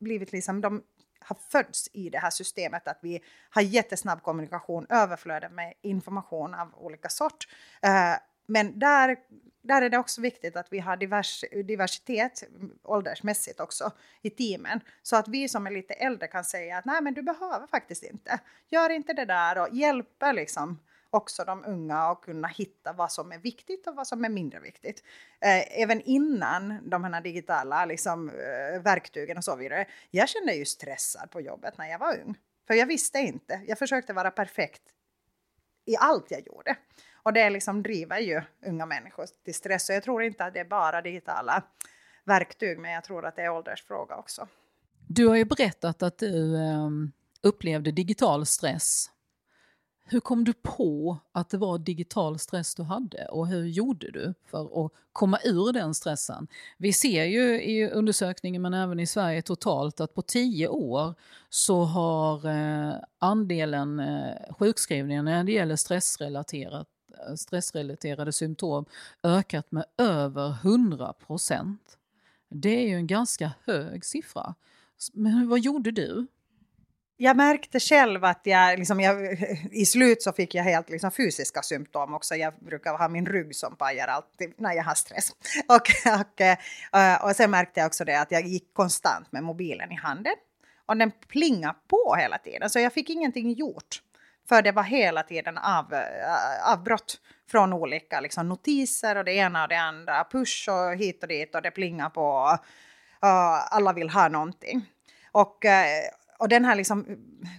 blivit 0.00 0.32
liksom, 0.32 0.60
de 0.60 0.82
har 1.26 1.36
fötts 1.50 1.88
i 1.92 2.10
det 2.10 2.18
här 2.18 2.30
systemet, 2.30 2.88
att 2.88 2.98
vi 3.02 3.20
har 3.50 3.62
jättesnabb 3.62 4.22
kommunikation, 4.22 4.86
överflöde 4.88 5.48
med 5.48 5.74
information 5.82 6.54
av 6.54 6.74
olika 6.74 7.08
sort. 7.08 7.48
Eh, 7.82 8.14
men 8.46 8.78
där, 8.78 9.16
där 9.62 9.82
är 9.82 9.90
det 9.90 9.98
också 9.98 10.20
viktigt 10.20 10.56
att 10.56 10.66
vi 10.70 10.78
har 10.78 10.96
divers, 10.96 11.44
diversitet 11.64 12.42
mm, 12.42 12.78
åldersmässigt 12.82 13.60
också 13.60 13.90
i 14.22 14.30
teamen. 14.30 14.80
Så 15.02 15.16
att 15.16 15.28
vi 15.28 15.48
som 15.48 15.66
är 15.66 15.70
lite 15.70 15.94
äldre 15.94 16.28
kan 16.28 16.44
säga 16.44 16.78
att 16.78 16.84
nej 16.84 17.02
men 17.02 17.14
du 17.14 17.22
behöver 17.22 17.66
faktiskt 17.66 18.02
inte. 18.02 18.40
Gör 18.68 18.90
inte 18.90 19.12
det 19.12 19.24
där 19.24 19.58
och 19.58 19.68
hjälper 19.74 20.32
liksom 20.32 20.78
också 21.16 21.44
de 21.44 21.64
unga 21.64 21.98
att 21.98 22.20
kunna 22.20 22.48
hitta 22.48 22.92
vad 22.92 23.12
som 23.12 23.32
är 23.32 23.38
viktigt 23.38 23.86
och 23.86 23.94
vad 23.94 24.06
som 24.06 24.24
är 24.24 24.28
mindre 24.28 24.60
viktigt. 24.60 25.02
Eh, 25.40 25.82
även 25.82 26.00
innan 26.00 26.90
de 26.90 27.04
här 27.04 27.20
digitala 27.20 27.84
liksom, 27.84 28.28
eh, 28.28 28.82
verktygen 28.82 29.36
och 29.36 29.44
så 29.44 29.56
vidare. 29.56 29.86
Jag 30.10 30.28
kände 30.28 30.54
ju 30.54 30.64
stressad 30.64 31.30
på 31.30 31.40
jobbet 31.40 31.78
när 31.78 31.90
jag 31.90 31.98
var 31.98 32.20
ung. 32.24 32.34
För 32.66 32.74
jag 32.74 32.86
visste 32.86 33.18
inte. 33.18 33.60
Jag 33.66 33.78
försökte 33.78 34.12
vara 34.12 34.30
perfekt 34.30 34.82
i 35.86 35.96
allt 35.96 36.30
jag 36.30 36.46
gjorde. 36.46 36.76
Och 37.22 37.32
det 37.32 37.50
liksom 37.50 37.82
driver 37.82 38.18
ju 38.18 38.42
unga 38.66 38.86
människor 38.86 39.26
till 39.44 39.54
stress. 39.54 39.86
Så 39.86 39.92
jag 39.92 40.02
tror 40.02 40.22
inte 40.22 40.44
att 40.44 40.54
det 40.54 40.60
är 40.60 40.64
bara 40.64 41.02
digitala 41.02 41.62
verktyg, 42.24 42.78
men 42.78 42.90
jag 42.90 43.04
tror 43.04 43.26
att 43.26 43.36
det 43.36 43.42
är 43.42 43.50
åldersfråga 43.50 44.16
också. 44.16 44.48
Du 45.08 45.26
har 45.26 45.36
ju 45.36 45.44
berättat 45.44 46.02
att 46.02 46.18
du 46.18 46.56
eh, 46.56 46.90
upplevde 47.42 47.92
digital 47.92 48.46
stress 48.46 49.10
hur 50.08 50.20
kom 50.20 50.44
du 50.44 50.52
på 50.52 51.18
att 51.32 51.50
det 51.50 51.58
var 51.58 51.78
digital 51.78 52.38
stress 52.38 52.74
du 52.74 52.82
hade 52.82 53.26
och 53.26 53.46
hur 53.46 53.64
gjorde 53.64 54.10
du 54.10 54.34
för 54.44 54.84
att 54.86 54.92
komma 55.12 55.38
ur 55.44 55.72
den 55.72 55.94
stressen? 55.94 56.46
Vi 56.78 56.92
ser 56.92 57.24
ju 57.24 57.62
i 57.62 57.90
undersökningen 57.90 58.62
men 58.62 58.74
även 58.74 59.00
i 59.00 59.06
Sverige 59.06 59.42
totalt 59.42 60.00
att 60.00 60.14
på 60.14 60.22
tio 60.22 60.68
år 60.68 61.14
så 61.48 61.84
har 61.84 62.46
eh, 62.46 62.94
andelen 63.18 64.00
eh, 64.00 64.54
sjukskrivningar 64.58 65.22
när 65.22 65.44
det 65.44 65.52
gäller 65.52 65.76
stressrelaterat 65.76 66.88
eh, 67.28 67.34
stressrelaterade 67.34 68.32
symptom 68.32 68.84
ökat 69.22 69.72
med 69.72 69.84
över 69.98 70.56
100 70.62 71.12
procent. 71.12 71.98
Det 72.48 72.84
är 72.84 72.88
ju 72.88 72.94
en 72.94 73.06
ganska 73.06 73.52
hög 73.64 74.04
siffra. 74.04 74.54
Men 75.12 75.48
vad 75.48 75.60
gjorde 75.60 75.90
du? 75.90 76.26
Jag 77.16 77.36
märkte 77.36 77.80
själv 77.80 78.24
att 78.24 78.40
jag, 78.42 78.78
liksom, 78.78 79.00
jag, 79.00 79.38
i 79.72 79.86
slut 79.86 80.22
så 80.22 80.32
fick 80.32 80.54
jag 80.54 80.64
helt 80.64 80.90
liksom, 80.90 81.10
fysiska 81.10 81.62
symptom 81.62 82.14
också. 82.14 82.34
Jag 82.34 82.54
brukar 82.54 82.98
ha 82.98 83.08
min 83.08 83.26
rygg 83.26 83.56
som 83.56 83.76
pajar 83.76 84.08
alltid 84.08 84.52
när 84.56 84.72
jag 84.72 84.84
har 84.84 84.94
stress. 84.94 85.30
Och, 85.68 85.90
och, 86.20 86.40
eh, 86.40 87.24
och 87.24 87.36
sen 87.36 87.50
märkte 87.50 87.80
jag 87.80 87.86
också 87.86 88.04
det 88.04 88.20
att 88.20 88.30
jag 88.30 88.46
gick 88.46 88.74
konstant 88.74 89.32
med 89.32 89.42
mobilen 89.42 89.92
i 89.92 89.94
handen. 89.94 90.34
Och 90.86 90.96
den 90.96 91.10
plingade 91.10 91.74
på 91.88 92.16
hela 92.18 92.38
tiden, 92.38 92.70
så 92.70 92.78
jag 92.78 92.92
fick 92.92 93.10
ingenting 93.10 93.52
gjort. 93.52 94.02
För 94.48 94.62
det 94.62 94.72
var 94.72 94.82
hela 94.82 95.22
tiden 95.22 95.58
av, 95.58 95.94
eh, 95.94 96.72
avbrott 96.72 97.20
från 97.50 97.72
olika 97.72 98.20
liksom, 98.20 98.48
notiser 98.48 99.16
och 99.16 99.24
det 99.24 99.32
ena 99.32 99.62
och 99.62 99.68
det 99.68 99.80
andra. 99.80 100.24
Push 100.24 100.68
och 100.68 100.96
hit 100.96 101.22
och 101.22 101.28
dit 101.28 101.54
och 101.54 101.62
det 101.62 101.70
plingar 101.70 102.10
på. 102.10 102.58
Och 103.20 103.74
alla 103.74 103.92
vill 103.92 104.10
ha 104.10 104.28
någonting. 104.28 104.86
Och, 105.32 105.64
eh, 105.64 106.10
och 106.38 106.48
den 106.48 106.64
här 106.64 106.74
liksom, 106.74 107.06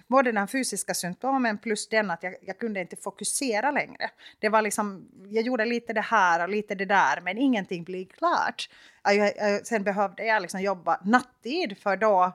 både 0.06 0.32
den 0.32 0.48
fysiska 0.48 0.94
symptomen 0.94 1.58
plus 1.58 1.88
den 1.88 2.10
att 2.10 2.22
jag, 2.22 2.34
jag, 2.42 2.58
kunde 2.58 2.80
inte 2.80 2.96
fokusera 2.96 3.70
längre. 3.70 4.10
Det 4.38 4.48
var 4.48 4.62
liksom, 4.62 5.08
jag 5.28 5.44
gjorde 5.44 5.64
lite 5.64 5.92
det 5.92 6.00
här 6.00 6.42
och 6.42 6.48
lite 6.48 6.74
det 6.74 6.84
där 6.84 7.20
men 7.20 7.38
ingenting 7.38 7.84
blev 7.84 8.04
klart. 8.04 8.70
Jag, 9.02 9.36
jag, 9.36 9.66
sen 9.66 9.82
behövde 9.82 10.24
jag 10.24 10.42
liksom 10.42 10.60
jobba 10.60 11.00
nattid 11.04 11.78
för 11.78 11.96
då 11.96 12.32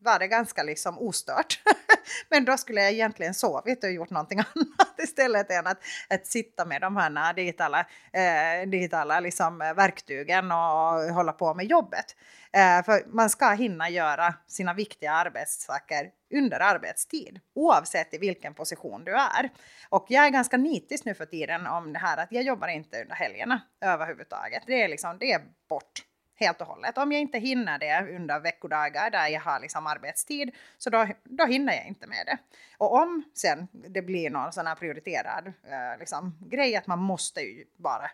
var 0.00 0.18
det 0.18 0.28
ganska 0.28 0.62
liksom 0.62 0.98
ostört. 0.98 1.62
Men 2.30 2.44
då 2.44 2.56
skulle 2.56 2.80
jag 2.80 2.92
egentligen 2.92 3.34
sovit 3.34 3.84
och 3.84 3.90
gjort 3.90 4.10
någonting 4.10 4.38
annat 4.54 4.98
istället 4.98 5.50
än 5.50 5.66
att, 5.66 5.78
att 6.08 6.26
sitta 6.26 6.64
med 6.64 6.80
de 6.80 6.96
här 6.96 7.34
digitala, 7.34 7.80
eh, 8.12 8.68
digitala 8.68 9.20
liksom 9.20 9.62
eh, 9.62 9.74
verktygen 9.74 10.52
och 10.52 11.14
hålla 11.14 11.32
på 11.32 11.54
med 11.54 11.66
jobbet. 11.66 12.16
Eh, 12.52 12.84
för 12.84 13.06
man 13.06 13.30
ska 13.30 13.50
hinna 13.50 13.88
göra 13.88 14.34
sina 14.46 14.74
viktiga 14.74 15.12
arbetssaker 15.12 16.10
under 16.34 16.60
arbetstid, 16.60 17.40
oavsett 17.54 18.14
i 18.14 18.18
vilken 18.18 18.54
position 18.54 19.04
du 19.04 19.14
är. 19.14 19.50
Och 19.88 20.06
jag 20.08 20.26
är 20.26 20.30
ganska 20.30 20.56
nitisk 20.56 21.04
nu 21.04 21.14
för 21.14 21.26
tiden 21.26 21.66
om 21.66 21.92
det 21.92 21.98
här 21.98 22.16
att 22.16 22.32
jag 22.32 22.42
jobbar 22.42 22.68
inte 22.68 23.02
under 23.02 23.14
helgerna 23.14 23.60
överhuvudtaget. 23.80 24.62
Det 24.66 24.82
är 24.82 24.88
liksom, 24.88 25.18
det 25.18 25.32
är 25.32 25.40
bort 25.68 26.02
helt 26.36 26.60
och 26.60 26.66
hållet. 26.66 26.98
Om 26.98 27.12
jag 27.12 27.20
inte 27.20 27.38
hinner 27.38 27.78
det 27.78 28.16
under 28.16 28.40
veckodagar 28.40 29.10
där 29.10 29.28
jag 29.28 29.40
har 29.40 29.60
liksom 29.60 29.86
arbetstid, 29.86 30.54
så 30.78 30.90
då, 30.90 31.06
då 31.24 31.44
hinner 31.44 31.72
jag 31.72 31.86
inte 31.86 32.06
med 32.06 32.26
det. 32.26 32.38
Och 32.78 32.94
om 32.94 33.24
sen 33.34 33.68
det 33.72 34.02
blir 34.02 34.30
någon 34.30 34.52
sån 34.52 34.66
här 34.66 34.74
prioriterad 34.74 35.46
eh, 35.46 35.98
liksom, 35.98 36.38
grej 36.40 36.76
att 36.76 36.86
man 36.86 36.98
måste 36.98 37.40
ju 37.40 37.64
bara 37.76 38.10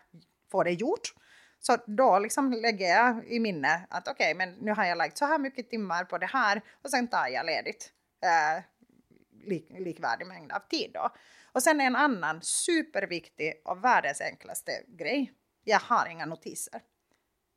få 0.51 0.63
det 0.63 0.71
gjort, 0.71 1.13
så 1.59 1.77
då 1.87 2.19
liksom 2.19 2.51
lägger 2.51 2.87
jag 2.87 3.25
i 3.27 3.39
minne 3.39 3.87
att 3.89 4.07
okej, 4.07 4.35
okay, 4.35 4.47
men 4.47 4.55
nu 4.65 4.71
har 4.71 4.85
jag 4.85 4.97
lagt 4.97 5.17
så 5.17 5.25
här 5.25 5.39
mycket 5.39 5.69
timmar 5.69 6.03
på 6.03 6.17
det 6.17 6.25
här 6.25 6.61
och 6.81 6.89
sen 6.89 7.07
tar 7.07 7.27
jag 7.27 7.45
ledigt 7.45 7.91
eh, 8.23 8.63
lik, 9.47 9.67
likvärdig 9.69 10.27
mängd 10.27 10.51
av 10.51 10.59
tid 10.59 10.91
då. 10.93 11.09
Och 11.51 11.63
sen 11.63 11.81
en 11.81 11.95
annan 11.95 12.41
superviktig 12.41 13.61
och 13.65 13.83
världens 13.83 14.21
enklaste 14.21 14.71
grej. 14.87 15.33
Jag 15.63 15.79
har 15.79 16.07
inga 16.07 16.25
notiser. 16.25 16.81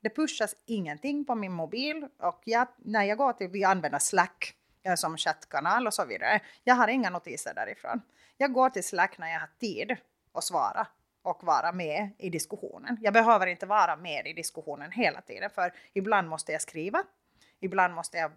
Det 0.07 0.11
pushas 0.11 0.55
ingenting 0.67 1.25
på 1.25 1.35
min 1.35 1.53
mobil 1.53 2.09
och 2.19 2.43
jag, 2.45 2.69
när 2.79 3.05
jag 3.05 3.19
går 3.19 3.33
till, 3.33 3.49
vi 3.49 3.65
använder 3.65 3.99
Slack 3.99 4.55
eh, 4.83 4.95
som 4.95 5.17
chattkanal 5.17 5.87
och 5.87 5.95
så 5.95 6.05
vidare. 6.05 6.41
Jag 6.65 6.75
har 6.75 6.89
inga 6.89 7.11
notiser 7.11 7.55
därifrån. 7.55 8.03
Jag 8.37 8.53
går 8.53 8.71
till 8.71 8.85
Slack 8.85 9.19
när 9.19 9.33
jag 9.33 9.41
har 9.41 9.51
tid 9.61 9.97
att 10.35 10.45
svara 10.45 10.87
och 11.23 11.45
vara 11.45 11.73
med 11.73 12.11
i 12.19 12.31
diskussionen. 12.31 12.99
Jag 13.01 13.13
behöver 13.13 13.47
inte 13.47 13.67
vara 13.67 13.97
med 13.97 14.27
i 14.27 14.33
diskussionen 14.33 14.93
hela 14.93 15.21
tiden 15.21 15.51
för 15.51 15.73
ibland 15.93 16.29
måste 16.29 16.53
jag 16.53 16.61
skriva. 16.63 17.03
Ibland 17.61 17.95
måste 17.95 18.17
jag 18.17 18.33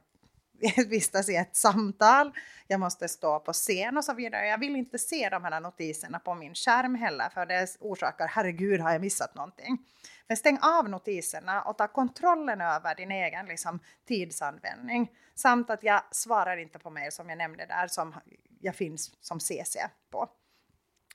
vistas 0.88 1.29
i 1.29 1.35
ett 1.35 1.55
samtal, 1.55 2.31
jag 2.67 2.79
måste 2.79 3.07
stå 3.07 3.39
på 3.39 3.53
scen 3.53 3.97
och 3.97 4.05
så 4.05 4.13
vidare. 4.13 4.47
Jag 4.47 4.57
vill 4.57 4.75
inte 4.75 4.97
se 4.97 5.29
de 5.29 5.43
här 5.43 5.59
notiserna 5.59 6.19
på 6.19 6.35
min 6.35 6.55
skärm 6.55 6.95
heller 6.95 7.29
för 7.29 7.45
det 7.45 7.67
orsakar, 7.79 8.27
herregud 8.27 8.81
har 8.81 8.91
jag 8.91 9.01
missat 9.01 9.35
någonting. 9.35 9.77
Men 10.29 10.38
stäng 10.38 10.59
av 10.62 10.89
notiserna 10.89 11.62
och 11.62 11.77
ta 11.77 11.88
kontrollen 11.88 12.62
över 12.62 12.95
din 12.95 13.12
egen 13.12 13.45
liksom, 13.45 13.79
tidsanvändning. 14.07 15.12
Samt 15.36 15.69
att 15.69 15.83
jag 15.83 16.01
svarar 16.12 16.57
inte 16.57 16.79
på 16.79 16.89
mejl 16.89 17.12
som 17.12 17.29
jag 17.29 17.38
nämnde 17.38 17.65
där 17.65 17.88
som 17.88 18.15
jag 18.59 18.75
finns 18.75 19.12
som 19.21 19.39
CC 19.39 19.77
på. 20.09 20.29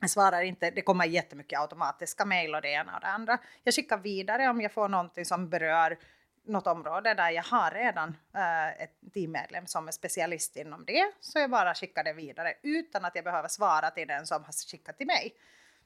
Jag 0.00 0.10
svarar 0.10 0.42
inte, 0.42 0.70
det 0.70 0.82
kommer 0.82 1.04
jättemycket 1.04 1.60
automatiska 1.60 2.24
mejl 2.24 2.54
och 2.54 2.62
det 2.62 2.68
ena 2.68 2.94
och 2.94 3.00
det 3.00 3.06
andra. 3.06 3.38
Jag 3.64 3.74
skickar 3.74 3.98
vidare 3.98 4.48
om 4.48 4.60
jag 4.60 4.72
får 4.72 4.88
någonting 4.88 5.24
som 5.24 5.48
berör 5.48 5.98
något 6.46 6.66
område 6.66 7.14
där 7.14 7.30
jag 7.30 7.42
har 7.42 7.70
redan 7.70 8.16
äh, 8.34 8.82
ett 8.82 8.94
teammedlem 9.14 9.66
som 9.66 9.88
är 9.88 9.92
specialist 9.92 10.56
inom 10.56 10.84
det, 10.84 11.12
så 11.20 11.38
jag 11.38 11.50
bara 11.50 11.74
skickar 11.74 12.04
det 12.04 12.12
vidare 12.12 12.54
utan 12.62 13.04
att 13.04 13.14
jag 13.14 13.24
behöver 13.24 13.48
svara 13.48 13.90
till 13.90 14.08
den 14.08 14.26
som 14.26 14.44
har 14.44 14.52
skickat 14.52 14.98
till 14.98 15.06
mig. 15.06 15.34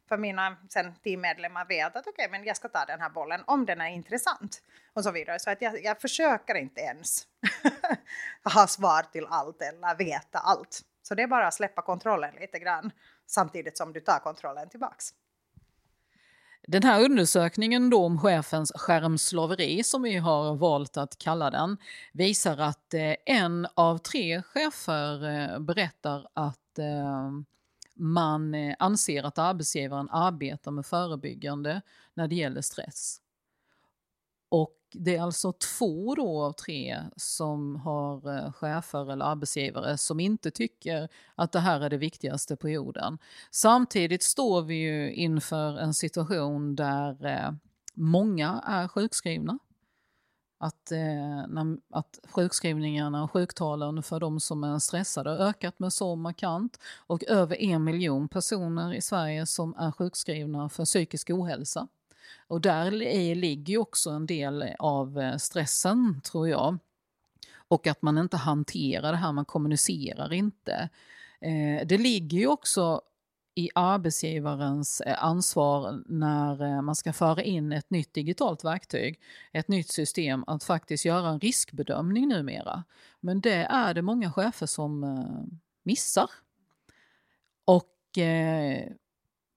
För 0.08 0.16
mina 0.18 0.56
sen 0.68 0.94
teammedlemmar 0.94 1.64
vet 1.64 1.96
att 1.96 2.06
okej, 2.06 2.12
okay, 2.12 2.28
men 2.28 2.44
jag 2.44 2.56
ska 2.56 2.68
ta 2.68 2.84
den 2.84 3.00
här 3.00 3.10
bollen 3.10 3.40
om 3.46 3.66
den 3.66 3.80
är 3.80 3.88
intressant 3.88 4.62
och 4.92 5.04
så 5.04 5.10
vidare. 5.10 5.38
Så 5.38 5.50
att 5.50 5.62
jag, 5.62 5.84
jag 5.84 6.00
försöker 6.00 6.54
inte 6.54 6.80
ens 6.80 7.26
ha 8.54 8.66
svar 8.66 9.02
till 9.02 9.26
allt 9.30 9.62
eller 9.62 9.96
veta 9.96 10.38
allt. 10.38 10.80
Så 11.02 11.14
det 11.14 11.22
är 11.22 11.26
bara 11.26 11.46
att 11.46 11.54
släppa 11.54 11.82
kontrollen 11.82 12.34
lite 12.40 12.58
grann 12.58 12.90
samtidigt 13.26 13.78
som 13.78 13.92
du 13.92 14.00
tar 14.00 14.18
kontrollen 14.18 14.68
tillbaks. 14.68 15.14
Den 16.66 16.82
här 16.82 17.04
undersökningen 17.04 17.90
då 17.90 18.04
om 18.04 18.18
chefens 18.18 18.72
skärmslaveri, 18.76 19.82
som 19.82 20.02
vi 20.02 20.16
har 20.16 20.56
valt 20.56 20.96
att 20.96 21.18
kalla 21.18 21.50
den, 21.50 21.76
visar 22.12 22.58
att 22.58 22.94
eh, 22.94 23.14
en 23.24 23.66
av 23.74 23.98
tre 23.98 24.42
chefer 24.42 25.28
eh, 25.28 25.58
berättar 25.58 26.26
att 26.34 26.78
eh, 26.78 27.30
man 27.98 28.54
eh, 28.54 28.76
anser 28.78 29.22
att 29.22 29.38
arbetsgivaren 29.38 30.08
arbetar 30.10 30.70
med 30.70 30.86
förebyggande 30.86 31.82
när 32.14 32.28
det 32.28 32.34
gäller 32.34 32.60
stress. 32.60 33.20
Och 34.48 34.74
det 34.92 35.16
är 35.16 35.22
alltså 35.22 35.52
två 35.52 36.14
då 36.14 36.42
av 36.42 36.52
tre 36.52 37.02
som 37.16 37.76
har 37.76 38.36
eh, 38.36 38.52
chefer 38.52 39.12
eller 39.12 39.24
arbetsgivare 39.24 39.98
som 39.98 40.20
inte 40.20 40.50
tycker 40.50 41.08
att 41.34 41.52
det 41.52 41.60
här 41.60 41.80
är 41.80 41.90
det 41.90 41.96
viktigaste 41.96 42.56
på 42.56 42.68
jorden. 42.68 43.18
Samtidigt 43.50 44.22
står 44.22 44.62
vi 44.62 44.74
ju 44.74 45.12
inför 45.12 45.78
en 45.78 45.94
situation 45.94 46.76
där 46.76 47.26
eh, 47.26 47.52
många 47.94 48.62
är 48.66 48.88
sjukskrivna. 48.88 49.58
Att, 50.58 50.92
eh, 50.92 51.44
att 51.90 52.18
sjukskrivningarna 52.30 53.24
och 53.24 53.30
sjuktalen 53.30 54.02
för 54.02 54.20
de 54.20 54.40
som 54.40 54.64
är 54.64 54.78
stressade 54.78 55.30
har 55.30 55.36
ökat 55.36 55.78
med 55.78 55.92
så 55.92 56.16
markant 56.16 56.78
och 57.06 57.24
över 57.24 57.56
en 57.56 57.84
miljon 57.84 58.28
personer 58.28 58.94
i 58.94 59.00
Sverige 59.00 59.46
som 59.46 59.74
är 59.78 59.92
sjukskrivna 59.92 60.68
för 60.68 60.84
psykisk 60.84 61.30
ohälsa. 61.30 61.88
Och 62.46 62.60
där 62.60 62.90
ligger 63.34 63.72
ju 63.72 63.78
också 63.78 64.10
en 64.10 64.26
del 64.26 64.64
av 64.78 65.20
eh, 65.20 65.36
stressen, 65.36 66.20
tror 66.24 66.48
jag. 66.48 66.78
Och 67.68 67.86
att 67.86 68.02
man 68.02 68.18
inte 68.18 68.36
hanterar 68.36 69.12
det 69.12 69.18
här, 69.18 69.32
man 69.32 69.44
kommunicerar 69.44 70.32
inte. 70.32 70.88
Eh, 71.40 71.86
det 71.86 71.98
ligger 71.98 72.38
ju 72.38 72.46
också 72.46 73.02
i 73.58 73.70
arbetsgivarens 73.74 75.00
eh, 75.00 75.24
ansvar 75.24 76.02
när 76.06 76.62
eh, 76.62 76.82
man 76.82 76.94
ska 76.94 77.12
föra 77.12 77.42
in 77.42 77.72
ett 77.72 77.90
nytt 77.90 78.14
digitalt 78.14 78.64
verktyg, 78.64 79.20
ett 79.52 79.68
nytt 79.68 79.88
system, 79.90 80.44
att 80.46 80.64
faktiskt 80.64 81.04
göra 81.04 81.28
en 81.28 81.40
riskbedömning 81.40 82.28
numera. 82.28 82.84
Men 83.20 83.40
det 83.40 83.66
är 83.70 83.94
det 83.94 84.02
många 84.02 84.32
chefer 84.32 84.66
som 84.66 85.04
eh, 85.04 85.58
missar. 85.82 86.30
Och 87.64 87.94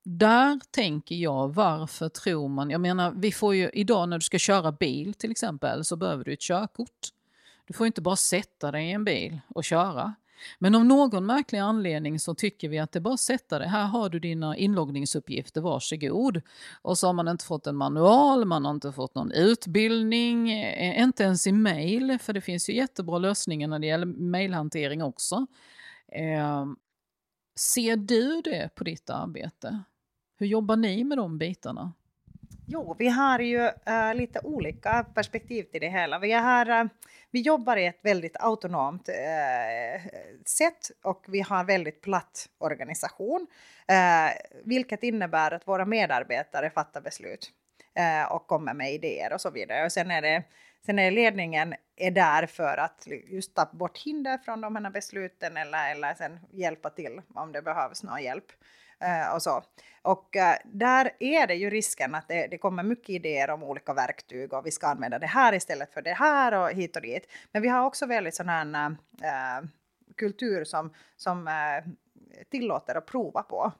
där 0.04 0.60
tänker 0.72 1.16
jag, 1.16 1.54
varför 1.54 2.10
tror 2.10 2.48
man, 2.48 2.70
jag 2.70 2.82
menar 2.82 3.12
vi 3.12 3.32
får 3.32 3.56
ju 3.56 3.70
idag 3.74 4.10
när 4.10 4.18
du 4.18 4.22
ska 4.22 4.38
köra 4.38 4.72
bil 4.72 5.14
till 5.14 5.32
exempel 5.32 5.86
så 5.86 5.96
behöver 5.96 6.24
du 6.24 6.34
ett 6.34 6.42
körkort. 6.42 7.08
Du 7.66 7.74
får 7.74 7.88
inte 7.88 8.02
bara 8.02 8.16
sätta 8.16 8.72
dig 8.72 8.88
i 8.88 8.92
en 8.92 9.04
bil 9.04 9.40
och 9.48 9.64
köra. 9.64 10.16
Men 10.60 10.76
av 10.76 10.86
någon 10.86 11.26
märklig 11.26 11.60
anledning 11.60 12.20
så 12.20 12.36
tycker 12.36 12.70
vi 12.70 12.80
att 12.80 12.92
det 12.92 13.00
är 13.00 13.02
bara 13.02 13.14
att 13.14 13.20
sätta 13.20 13.60
dig, 13.60 13.68
här 13.68 13.86
har 13.86 14.10
du 14.10 14.20
dina 14.20 14.58
inloggningsuppgifter, 14.58 15.62
varsågod. 15.62 16.42
Och 16.82 16.98
så 16.98 17.08
har 17.08 17.14
man 17.14 17.28
inte 17.28 17.46
fått 17.46 17.68
en 17.68 17.76
manual, 17.76 18.46
man 18.46 18.66
har 18.66 18.72
inte 18.72 18.92
fått 18.92 19.16
någon 19.16 19.32
utbildning, 19.32 20.52
eh, 20.52 21.04
inte 21.04 21.24
ens 21.24 21.48
i 21.48 21.52
mail, 21.52 22.18
för 22.22 22.34
det 22.34 22.42
finns 22.42 22.70
ju 22.70 22.74
jättebra 22.74 23.18
lösningar 23.18 23.68
när 23.68 23.80
det 23.80 23.88
gäller 23.88 24.06
mailhantering 24.06 25.04
också. 25.04 25.48
Eh, 26.12 26.66
ser 27.60 27.96
du 27.96 28.42
det 28.42 28.76
på 28.76 28.84
ditt 28.84 29.10
arbete? 29.10 29.84
Hur 30.38 30.48
jobbar 30.48 30.76
ni 30.76 31.04
med 31.04 31.18
de 31.18 31.38
bitarna? 31.38 31.94
Jo, 32.74 32.96
vi 33.00 33.08
har 33.08 33.40
ju 33.40 33.70
äh, 33.86 34.16
lite 34.16 34.40
olika 34.44 35.06
perspektiv 35.14 35.64
till 35.64 35.82
det 35.82 35.90
hela. 35.90 36.20
Vi, 36.20 36.32
har, 36.32 36.70
äh, 36.70 36.86
vi 37.32 37.42
jobbar 37.42 37.78
i 37.78 37.86
ett 37.86 38.00
väldigt 38.02 38.38
autonomt 38.40 39.10
äh, 39.10 40.02
sätt 40.46 40.92
och 41.04 41.26
vi 41.28 41.42
har 41.42 41.64
väldigt 41.64 42.02
platt 42.02 42.50
organisation, 42.58 43.48
vilket 44.64 45.04
innebär 45.04 45.52
att 45.52 45.68
våra 45.68 45.86
medarbetare 45.86 46.70
fattar 46.70 47.02
beslut 47.02 47.52
och 48.30 48.48
kommer 48.48 48.74
med 48.74 48.94
idéer 48.94 49.34
och 49.34 49.42
så 49.42 49.50
vidare. 49.50 49.86
Och 49.86 49.92
sen 49.92 50.12
är 50.12 50.22
det 50.22 50.44
Sen 50.86 51.00
är 51.00 51.12
ledningen 51.12 51.76
är 51.96 52.12
där 52.12 52.46
för 52.46 52.78
att 52.78 53.08
just 53.28 53.56
ta 53.56 53.70
bort 53.72 53.98
hinder 53.98 54.38
från 54.38 54.62
de 54.62 54.76
här 54.76 54.92
besluten 54.92 55.58
eller, 55.58 55.92
eller 55.92 56.14
sen 56.14 56.40
hjälpa 56.52 56.90
till 56.90 57.22
om 57.36 57.52
det 57.52 57.62
behövs 57.62 58.04
någon 58.04 58.24
hjälp. 58.24 58.52
Eh, 59.02 59.36
och 59.36 59.42
så. 59.42 59.64
Och 60.02 60.36
eh, 60.36 60.58
där 60.66 61.12
är 61.20 61.48
det 61.48 61.56
ju 61.56 61.70
risken 61.70 62.16
att 62.16 62.28
det, 62.28 62.48
det, 62.48 62.58
kommer 62.58 62.84
mycket 62.84 63.10
idéer 63.10 63.50
om 63.50 63.64
olika 63.64 63.94
verktyg 63.94 64.54
och 64.54 64.66
vi 64.66 64.72
ska 64.72 64.88
använda 64.88 65.20
det 65.20 65.28
här 65.28 65.54
istället 65.54 65.94
för 65.94 66.02
det 66.02 66.14
här 66.14 66.54
och 66.54 66.70
hit 66.72 66.96
och 66.96 67.02
dit. 67.02 67.28
Men 67.52 67.62
vi 67.62 67.68
har 67.68 67.86
också 67.86 68.06
väldigt 68.06 68.36
sån 68.36 68.50
här 68.50 68.90
uh, 68.90 69.68
kultur 70.18 70.64
som, 70.64 70.94
som 71.18 71.50
tillåter 72.50 72.96
att 72.96 73.06
prova 73.06 73.44
på 73.44 73.72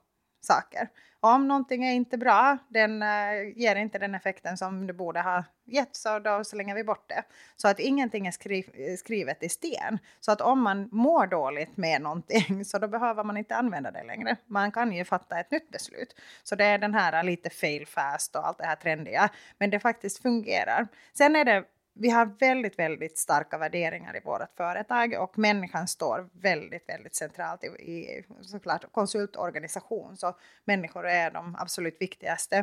saker. 0.44 0.88
Om 1.20 1.48
någonting 1.48 1.84
är 1.84 1.92
inte 1.92 2.18
bra, 2.18 2.58
den 2.68 3.02
eh, 3.02 3.08
ger 3.56 3.76
inte 3.76 3.98
den 3.98 4.14
effekten 4.14 4.56
som 4.56 4.86
det 4.86 4.92
borde 4.92 5.20
ha 5.20 5.44
gett, 5.64 5.96
så 5.96 6.18
då 6.18 6.44
slänger 6.44 6.74
vi 6.74 6.84
bort 6.84 7.08
det. 7.08 7.22
Så 7.56 7.68
att 7.68 7.78
ingenting 7.78 8.26
är 8.26 8.30
skri 8.30 8.96
skrivet 8.98 9.42
i 9.42 9.48
sten. 9.48 9.98
Så 10.20 10.32
att 10.32 10.40
om 10.40 10.62
man 10.62 10.88
mår 10.92 11.26
dåligt 11.26 11.76
med 11.76 12.02
någonting, 12.02 12.64
så 12.64 12.78
då 12.78 12.88
behöver 12.88 13.24
man 13.24 13.36
inte 13.36 13.56
använda 13.56 13.90
det 13.90 14.04
längre. 14.04 14.36
Man 14.46 14.72
kan 14.72 14.92
ju 14.92 15.04
fatta 15.04 15.40
ett 15.40 15.50
nytt 15.50 15.70
beslut. 15.70 16.16
Så 16.42 16.54
det 16.54 16.64
är 16.64 16.78
den 16.78 16.94
här 16.94 17.22
lite 17.22 17.50
fail 17.50 17.86
fast 17.86 18.36
och 18.36 18.46
allt 18.46 18.58
det 18.58 18.66
här 18.66 18.76
trendiga, 18.76 19.28
men 19.58 19.70
det 19.70 19.80
faktiskt 19.80 20.22
fungerar. 20.22 20.88
Sen 21.12 21.36
är 21.36 21.44
det 21.44 21.64
vi 21.94 22.10
har 22.10 22.26
väldigt, 22.40 22.78
väldigt 22.78 23.18
starka 23.18 23.58
värderingar 23.58 24.16
i 24.16 24.20
vårt 24.24 24.56
företag 24.56 25.14
och 25.20 25.38
människan 25.38 25.88
står 25.88 26.28
väldigt, 26.32 26.88
väldigt 26.88 27.14
centralt 27.14 27.64
i, 27.64 27.66
i 27.66 28.24
såklart 28.42 28.92
konsultorganisation. 28.92 30.16
Så 30.16 30.36
människor 30.64 31.06
är 31.06 31.30
de 31.30 31.56
absolut 31.58 31.96
viktigaste, 32.00 32.56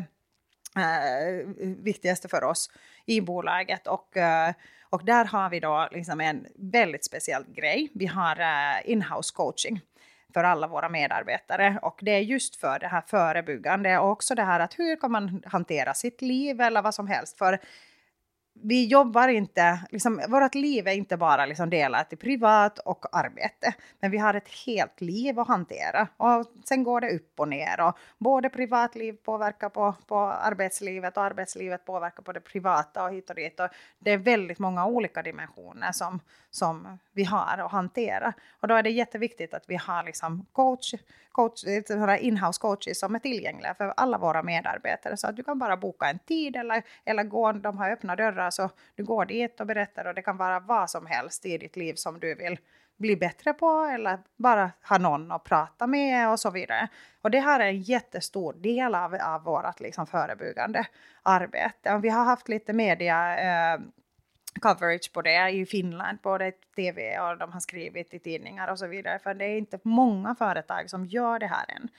eh, 0.75 1.47
viktigaste 1.83 2.27
för 2.27 2.43
oss 2.43 2.71
i 3.05 3.21
bolaget. 3.21 3.87
Och, 3.87 4.17
eh, 4.17 4.53
och 4.89 5.05
där 5.05 5.25
har 5.25 5.49
vi 5.49 5.59
då 5.59 5.87
liksom 5.91 6.21
en 6.21 6.47
väldigt 6.55 7.05
speciell 7.05 7.45
grej. 7.47 7.91
Vi 7.93 8.05
har 8.05 8.39
äh, 8.39 8.91
inhouse 8.91 9.33
coaching 9.35 9.81
för 10.33 10.43
alla 10.43 10.67
våra 10.67 10.89
medarbetare. 10.89 11.79
Och 11.81 11.99
det 12.01 12.11
är 12.11 12.19
just 12.19 12.55
för 12.55 12.79
det 12.79 12.87
här 12.87 13.03
förebyggande 13.07 13.99
och 13.99 14.09
också 14.09 14.35
det 14.35 14.43
här 14.43 14.59
att 14.59 14.79
hur 14.79 14.95
kan 14.95 15.11
man 15.11 15.43
hantera 15.45 15.93
sitt 15.93 16.21
liv 16.21 16.61
eller 16.61 16.81
vad 16.81 16.95
som 16.95 17.07
helst. 17.07 17.37
För 17.37 17.59
vi 18.61 18.85
jobbar 18.85 19.27
inte, 19.27 19.79
liksom, 19.89 20.21
vårt 20.27 20.55
liv 20.55 20.87
är 20.87 20.93
inte 20.93 21.17
bara 21.17 21.45
liksom 21.45 21.69
delat 21.69 22.13
i 22.13 22.15
privat 22.15 22.79
och 22.79 23.17
arbete, 23.17 23.73
men 23.99 24.11
vi 24.11 24.17
har 24.17 24.33
ett 24.33 24.49
helt 24.65 25.01
liv 25.01 25.39
att 25.39 25.47
hantera. 25.47 26.07
Och 26.17 26.45
sen 26.65 26.83
går 26.83 27.01
det 27.01 27.09
upp 27.15 27.39
och 27.39 27.47
ner 27.47 27.81
och 27.81 27.97
både 28.17 28.49
privatliv 28.49 29.13
påverkar 29.13 29.69
på, 29.69 29.95
på 30.07 30.17
arbetslivet 30.19 31.17
och 31.17 31.23
arbetslivet 31.23 31.85
påverkar 31.85 32.23
på 32.23 32.31
det 32.31 32.39
privata 32.39 33.03
och 33.03 33.13
hit 33.13 33.29
och 33.29 33.35
dit. 33.35 33.59
Och 33.59 33.67
det 33.99 34.11
är 34.11 34.17
väldigt 34.17 34.59
många 34.59 34.85
olika 34.85 35.21
dimensioner 35.21 35.91
som, 35.91 36.19
som 36.51 36.99
vi 37.13 37.23
har 37.23 37.57
att 37.57 37.71
hantera. 37.71 38.33
Och 38.59 38.67
då 38.67 38.75
är 38.75 38.83
det 38.83 38.89
jätteviktigt 38.89 39.53
att 39.53 39.63
vi 39.67 39.75
har 39.75 40.03
liksom 40.03 40.45
coach, 40.51 40.93
coach, 41.31 41.63
eh, 41.65 42.25
inhouse 42.25 42.59
coaches 42.61 42.99
som 42.99 43.15
är 43.15 43.19
tillgängliga 43.19 43.73
för 43.73 43.93
alla 43.97 44.17
våra 44.17 44.43
medarbetare 44.43 45.17
så 45.17 45.27
att 45.27 45.35
du 45.35 45.43
kan 45.43 45.59
bara 45.59 45.77
boka 45.77 46.05
en 46.05 46.19
tid 46.19 46.55
eller, 46.55 46.83
eller 47.05 47.23
gå, 47.23 47.51
de 47.51 47.77
har 47.77 47.91
öppna 47.91 48.15
dörrar 48.15 48.48
så 48.51 48.69
du 48.95 49.03
går 49.03 49.25
dit 49.25 49.59
och 49.59 49.67
berättar 49.67 50.05
och 50.05 50.13
det 50.13 50.21
kan 50.21 50.37
vara 50.37 50.59
vad 50.59 50.89
som 50.89 51.05
helst 51.05 51.45
i 51.45 51.57
ditt 51.57 51.75
liv 51.75 51.93
som 51.93 52.19
du 52.19 52.35
vill 52.35 52.59
bli 52.97 53.15
bättre 53.15 53.53
på 53.53 53.89
eller 53.93 54.19
bara 54.37 54.71
ha 54.89 54.97
någon 54.97 55.31
att 55.31 55.43
prata 55.43 55.87
med 55.87 56.29
och 56.31 56.39
så 56.39 56.51
vidare. 56.51 56.87
Och 57.21 57.31
det 57.31 57.39
här 57.39 57.59
är 57.59 57.67
en 57.67 57.81
jättestor 57.81 58.53
del 58.53 58.95
av, 58.95 59.15
av 59.15 59.43
vårt 59.43 59.79
liksom 59.79 60.07
förebyggande 60.07 60.85
arbete. 61.23 61.93
Och 61.93 62.03
vi 62.03 62.09
har 62.09 62.25
haft 62.25 62.49
lite 62.49 62.73
media 62.73 63.39
eh, 63.39 63.79
coverage 64.61 65.13
på 65.13 65.21
det 65.21 65.49
i 65.49 65.65
Finland, 65.65 66.17
både 66.23 66.51
tv 66.75 67.19
och 67.19 67.37
de 67.37 67.51
har 67.51 67.59
skrivit 67.59 68.13
i 68.13 68.19
tidningar 68.19 68.71
och 68.71 68.79
så 68.79 68.87
vidare. 68.87 69.19
För 69.19 69.33
det 69.33 69.45
är 69.45 69.57
inte 69.57 69.79
många 69.83 70.35
företag 70.35 70.89
som 70.89 71.05
gör 71.05 71.39
det 71.39 71.47
här 71.47 71.65
än. 71.67 71.89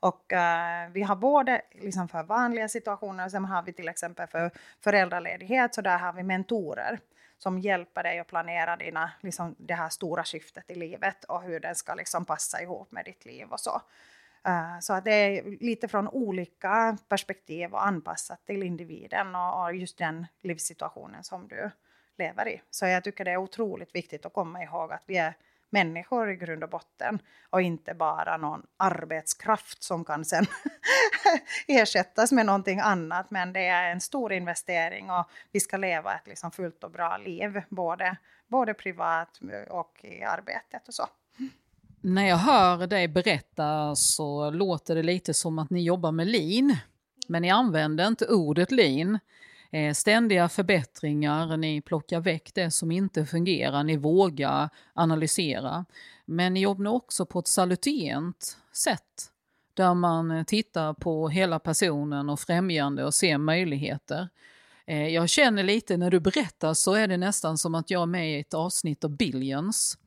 Och 0.00 0.32
uh, 0.32 0.92
vi 0.92 1.02
har 1.02 1.16
både 1.16 1.62
liksom 1.72 2.08
för 2.08 2.22
vanliga 2.22 2.68
situationer 2.68 3.24
och 3.24 3.30
sen 3.30 3.44
har 3.44 3.62
vi 3.62 3.72
till 3.72 3.88
exempel 3.88 4.26
för 4.26 4.50
föräldraledighet 4.80 5.74
så 5.74 5.80
där 5.80 5.98
har 5.98 6.12
vi 6.12 6.22
mentorer 6.22 7.00
som 7.38 7.58
hjälper 7.58 8.02
dig 8.02 8.18
att 8.18 8.26
planera 8.26 8.76
dina, 8.76 9.10
liksom, 9.20 9.54
det 9.58 9.74
här 9.74 9.88
stora 9.88 10.24
skiftet 10.24 10.70
i 10.70 10.74
livet 10.74 11.24
och 11.24 11.42
hur 11.42 11.60
den 11.60 11.74
ska 11.74 11.94
liksom 11.94 12.24
passa 12.24 12.62
ihop 12.62 12.92
med 12.92 13.04
ditt 13.04 13.24
liv 13.24 13.46
och 13.50 13.60
så. 13.60 13.82
Uh, 14.48 14.80
så 14.80 14.92
att 14.92 15.04
det 15.04 15.10
är 15.10 15.44
lite 15.60 15.88
från 15.88 16.08
olika 16.08 16.98
perspektiv 17.08 17.72
och 17.72 17.86
anpassat 17.86 18.46
till 18.46 18.62
individen 18.62 19.34
och, 19.34 19.62
och 19.62 19.74
just 19.74 19.98
den 19.98 20.26
livssituationen 20.40 21.24
som 21.24 21.48
du 21.48 21.70
lever 22.18 22.48
i. 22.48 22.62
Så 22.70 22.86
jag 22.86 23.04
tycker 23.04 23.24
det 23.24 23.30
är 23.30 23.36
otroligt 23.36 23.94
viktigt 23.94 24.26
att 24.26 24.32
komma 24.32 24.62
ihåg 24.62 24.92
att 24.92 25.02
vi 25.06 25.16
är 25.16 25.34
människor 25.70 26.30
i 26.30 26.36
grund 26.36 26.64
och 26.64 26.70
botten 26.70 27.18
och 27.50 27.62
inte 27.62 27.94
bara 27.94 28.36
någon 28.36 28.62
arbetskraft 28.76 29.82
som 29.82 30.04
kan 30.04 30.24
sen 30.24 30.46
ersättas 31.66 32.32
med 32.32 32.46
någonting 32.46 32.80
annat. 32.80 33.30
Men 33.30 33.52
det 33.52 33.66
är 33.66 33.90
en 33.90 34.00
stor 34.00 34.32
investering 34.32 35.10
och 35.10 35.30
vi 35.52 35.60
ska 35.60 35.76
leva 35.76 36.14
ett 36.14 36.26
liksom 36.26 36.50
fullt 36.50 36.84
och 36.84 36.90
bra 36.90 37.16
liv, 37.16 37.62
både, 37.68 38.16
både 38.46 38.74
privat 38.74 39.40
och 39.70 40.00
i 40.04 40.22
arbetet 40.22 40.88
och 40.88 40.94
så. 40.94 41.06
När 42.00 42.28
jag 42.28 42.36
hör 42.36 42.86
dig 42.86 43.08
berätta 43.08 43.96
så 43.96 44.50
låter 44.50 44.94
det 44.94 45.02
lite 45.02 45.34
som 45.34 45.58
att 45.58 45.70
ni 45.70 45.82
jobbar 45.82 46.12
med 46.12 46.26
lean, 46.26 46.76
men 47.28 47.42
ni 47.42 47.50
använder 47.50 48.06
inte 48.06 48.26
ordet 48.26 48.72
lean. 48.72 49.18
Eh, 49.70 49.92
ständiga 49.92 50.48
förbättringar, 50.48 51.56
ni 51.56 51.80
plockar 51.80 52.20
väck 52.20 52.50
det 52.54 52.70
som 52.70 52.90
inte 52.90 53.26
fungerar, 53.26 53.84
ni 53.84 53.96
vågar 53.96 54.68
analysera. 54.94 55.84
Men 56.24 56.54
ni 56.54 56.60
jobbar 56.60 56.90
också 56.90 57.26
på 57.26 57.38
ett 57.38 57.48
salutent 57.48 58.56
sätt 58.72 59.30
där 59.74 59.94
man 59.94 60.30
eh, 60.30 60.44
tittar 60.44 60.94
på 60.94 61.28
hela 61.28 61.58
personen 61.58 62.30
och 62.30 62.40
främjande 62.40 63.04
och 63.04 63.14
ser 63.14 63.38
möjligheter. 63.38 64.28
Eh, 64.86 65.08
jag 65.08 65.28
känner 65.28 65.62
lite 65.62 65.96
när 65.96 66.10
du 66.10 66.20
berättar 66.20 66.74
så 66.74 66.94
är 66.94 67.08
det 67.08 67.16
nästan 67.16 67.58
som 67.58 67.74
att 67.74 67.90
jag 67.90 68.02
är 68.02 68.06
med 68.06 68.36
i 68.36 68.40
ett 68.40 68.54
avsnitt 68.54 69.04
av 69.04 69.16
Billions. 69.16 69.98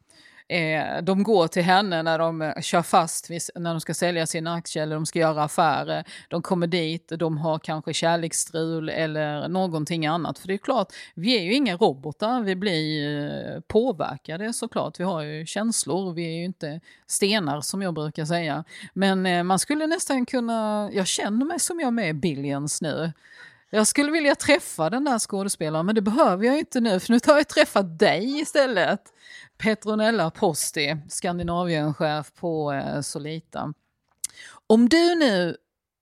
Eh, 0.51 1.01
de 1.03 1.23
går 1.23 1.47
till 1.47 1.63
henne 1.63 2.03
när 2.03 2.19
de 2.19 2.41
eh, 2.41 2.61
kör 2.61 2.81
fast 2.81 3.29
när 3.55 3.71
de 3.71 3.81
ska 3.81 3.93
sälja 3.93 4.27
sina 4.27 4.53
aktier 4.53 4.83
eller 4.83 4.95
de 4.95 5.05
ska 5.05 5.19
göra 5.19 5.43
affärer. 5.43 6.03
De 6.29 6.41
kommer 6.41 6.67
dit, 6.67 7.11
de 7.15 7.37
har 7.37 7.59
kanske 7.59 7.93
kärleksstrul 7.93 8.89
eller 8.89 9.47
någonting 9.47 10.05
annat. 10.05 10.39
För 10.39 10.47
det 10.47 10.53
är 10.53 10.57
klart, 10.57 10.93
vi 11.15 11.37
är 11.37 11.41
ju 11.41 11.53
inga 11.53 11.75
robotar, 11.75 12.41
vi 12.41 12.55
blir 12.55 13.19
eh, 13.19 13.59
påverkade 13.67 14.53
såklart. 14.53 14.99
Vi 14.99 15.03
har 15.03 15.21
ju 15.21 15.45
känslor, 15.45 16.13
vi 16.13 16.25
är 16.25 16.37
ju 16.37 16.45
inte 16.45 16.81
stenar 17.07 17.61
som 17.61 17.81
jag 17.81 17.93
brukar 17.93 18.25
säga. 18.25 18.63
Men 18.93 19.25
eh, 19.25 19.43
man 19.43 19.59
skulle 19.59 19.87
nästan 19.87 20.25
kunna, 20.25 20.89
jag 20.93 21.07
känner 21.07 21.45
mig 21.45 21.59
som 21.59 21.79
jag 21.79 21.87
är 21.87 21.91
med 21.91 22.09
i 22.09 22.13
Billions 22.13 22.81
nu. 22.81 23.11
Jag 23.73 23.87
skulle 23.87 24.11
vilja 24.11 24.35
träffa 24.35 24.89
den 24.89 25.05
där 25.05 25.19
skådespelaren 25.19 25.85
men 25.85 25.95
det 25.95 26.01
behöver 26.01 26.45
jag 26.45 26.59
inte 26.59 26.79
nu 26.79 26.99
för 26.99 27.11
nu 27.13 27.19
har 27.27 27.37
jag 27.37 27.47
träffat 27.47 27.99
dig 27.99 28.39
istället. 28.39 29.01
Petronella 29.61 30.31
Posti, 30.31 30.97
Skandinavienchef 31.09 32.33
på 32.33 32.71
eh, 32.71 33.01
Solita. 33.01 33.73
Om 34.67 34.89
du 34.89 35.15
nu, 35.15 35.57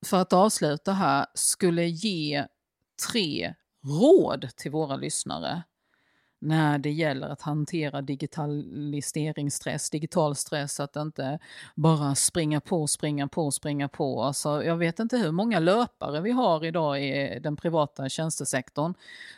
för 0.05 0.17
att 0.17 0.33
avsluta 0.33 0.93
här, 0.93 1.25
skulle 1.33 1.85
ge 1.85 2.45
tre 3.07 3.53
råd 3.85 4.49
till 4.55 4.71
våra 4.71 4.95
lyssnare 4.95 5.63
när 6.39 6.77
det 6.77 6.91
gäller 6.91 7.29
att 7.29 7.41
hantera 7.41 8.01
digitaliseringsstress, 8.01 9.89
digital 9.89 10.35
stress, 10.35 10.79
att 10.79 10.95
inte 10.95 11.39
bara 11.75 12.15
springa 12.15 12.61
på, 12.61 12.87
springa 12.87 13.27
på, 13.27 13.51
springa 13.51 13.87
på. 13.87 14.23
Alltså, 14.23 14.63
jag 14.63 14.77
vet 14.77 14.99
inte 14.99 15.17
hur 15.17 15.31
många 15.31 15.59
löpare 15.59 16.21
vi 16.21 16.31
har 16.31 16.65
idag 16.65 17.03
i 17.03 17.39
den 17.39 17.55
privata 17.55 18.09
tjänstesektorn. 18.09 18.93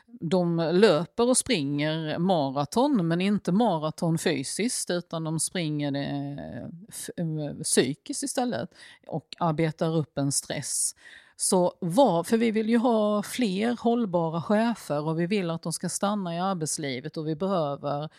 De 0.08 0.70
löper 0.74 1.30
och 1.30 1.38
springer 1.38 2.18
maraton, 2.18 3.08
men 3.08 3.22
inte 3.22 3.52
maraton 3.52 4.18
fysiskt, 4.18 4.90
utan 4.90 5.24
de 5.24 5.40
springer 5.40 5.96
eh, 5.96 6.68
det 7.16 7.64
psykiskt 7.64 8.24
istället 8.24 8.70
och 9.08 9.36
arbetar 9.40 9.98
upp 9.98 10.18
en 10.18 10.32
stress. 10.32 10.96
Så 11.42 11.74
var, 11.80 12.24
för 12.24 12.38
vi 12.38 12.52
vill 12.52 12.70
ju 12.70 12.78
ha 12.78 13.24
fler 13.24 13.78
hållbara 13.80 14.42
chefer 14.42 15.08
och 15.08 15.20
vi 15.20 15.26
vill 15.26 15.50
att 15.50 15.62
de 15.62 15.74
ska 15.74 15.90
stanna 15.90 16.36
i 16.36 16.40
arbetslivet 16.40 17.18
och 17.18 17.28
vi 17.28 17.36
behöver 17.36 18.10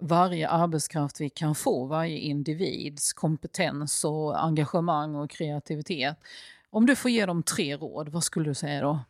varje 0.00 0.48
arbetskraft 0.48 1.20
vi 1.20 1.30
kan 1.30 1.54
få, 1.54 1.86
varje 1.86 2.18
individs 2.18 3.12
kompetens 3.12 4.04
och 4.04 4.44
engagemang 4.44 5.14
och 5.14 5.30
kreativitet. 5.30 6.16
Om 6.70 6.86
du 6.86 6.96
får 6.96 7.10
ge 7.10 7.26
dem 7.26 7.42
tre 7.42 7.76
råd, 7.76 8.08
vad 8.08 8.24
skulle 8.24 8.50
du 8.50 8.54
säga 8.54 8.80
då? 8.80 9.00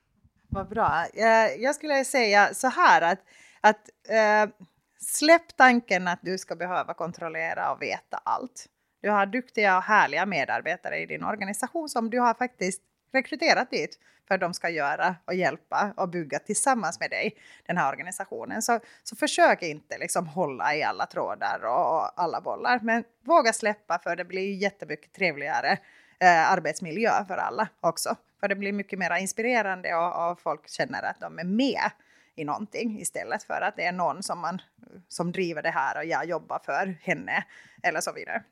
Vad 0.48 0.68
bra. 0.68 1.06
Eh, 1.14 1.62
jag 1.62 1.74
skulle 1.74 2.04
säga 2.04 2.54
så 2.54 2.68
här 2.68 3.02
att, 3.02 3.18
att 3.60 3.90
eh, 4.08 4.54
släpp 5.00 5.56
tanken 5.56 6.08
att 6.08 6.20
du 6.22 6.38
ska 6.38 6.56
behöva 6.56 6.94
kontrollera 6.94 7.72
och 7.72 7.82
veta 7.82 8.16
allt. 8.24 8.66
Du 9.02 9.10
har 9.10 9.26
duktiga 9.26 9.76
och 9.76 9.82
härliga 9.82 10.26
medarbetare 10.26 10.98
i 10.98 11.06
din 11.06 11.24
organisation 11.24 11.88
som 11.88 12.10
du 12.10 12.20
har 12.20 12.34
faktiskt 12.34 12.82
rekryterat 13.12 13.70
dit 13.70 13.98
för 14.28 14.34
att 14.34 14.40
de 14.40 14.54
ska 14.54 14.68
göra 14.68 15.16
och 15.24 15.34
hjälpa 15.34 15.94
och 15.96 16.08
bygga 16.08 16.38
tillsammans 16.38 17.00
med 17.00 17.10
dig 17.10 17.36
den 17.66 17.76
här 17.76 17.88
organisationen. 17.88 18.62
Så, 18.62 18.80
så 19.02 19.16
försök 19.16 19.62
inte 19.62 19.98
liksom 19.98 20.26
hålla 20.26 20.74
i 20.74 20.82
alla 20.82 21.06
trådar 21.06 21.64
och 21.64 22.20
alla 22.20 22.40
bollar, 22.40 22.80
men 22.82 23.04
våga 23.24 23.52
släppa 23.52 23.98
för 23.98 24.16
det 24.16 24.24
blir 24.24 24.54
jättemycket 24.54 25.12
trevligare 25.12 25.78
eh, 26.20 26.50
arbetsmiljö 26.50 27.24
för 27.28 27.36
alla 27.36 27.68
också. 27.80 28.16
För 28.40 28.48
det 28.48 28.54
blir 28.54 28.72
mycket 28.72 28.98
mer 28.98 29.16
inspirerande 29.16 29.94
och, 29.94 30.30
och 30.30 30.40
folk 30.40 30.68
känner 30.68 31.02
att 31.02 31.20
de 31.20 31.38
är 31.38 31.44
med 31.44 31.90
i 32.34 32.44
någonting 32.44 33.00
istället 33.00 33.42
för 33.42 33.60
att 33.60 33.76
det 33.76 33.84
är 33.84 33.92
någon 33.92 34.22
som, 34.22 34.38
man, 34.40 34.62
som 35.08 35.32
driver 35.32 35.62
det 35.62 35.70
här 35.70 35.98
och 35.98 36.04
jag 36.04 36.24
jobbar 36.24 36.60
för 36.64 36.98
henne 37.02 37.44
eller 37.82 38.00
så 38.00 38.12
vidare. 38.12 38.42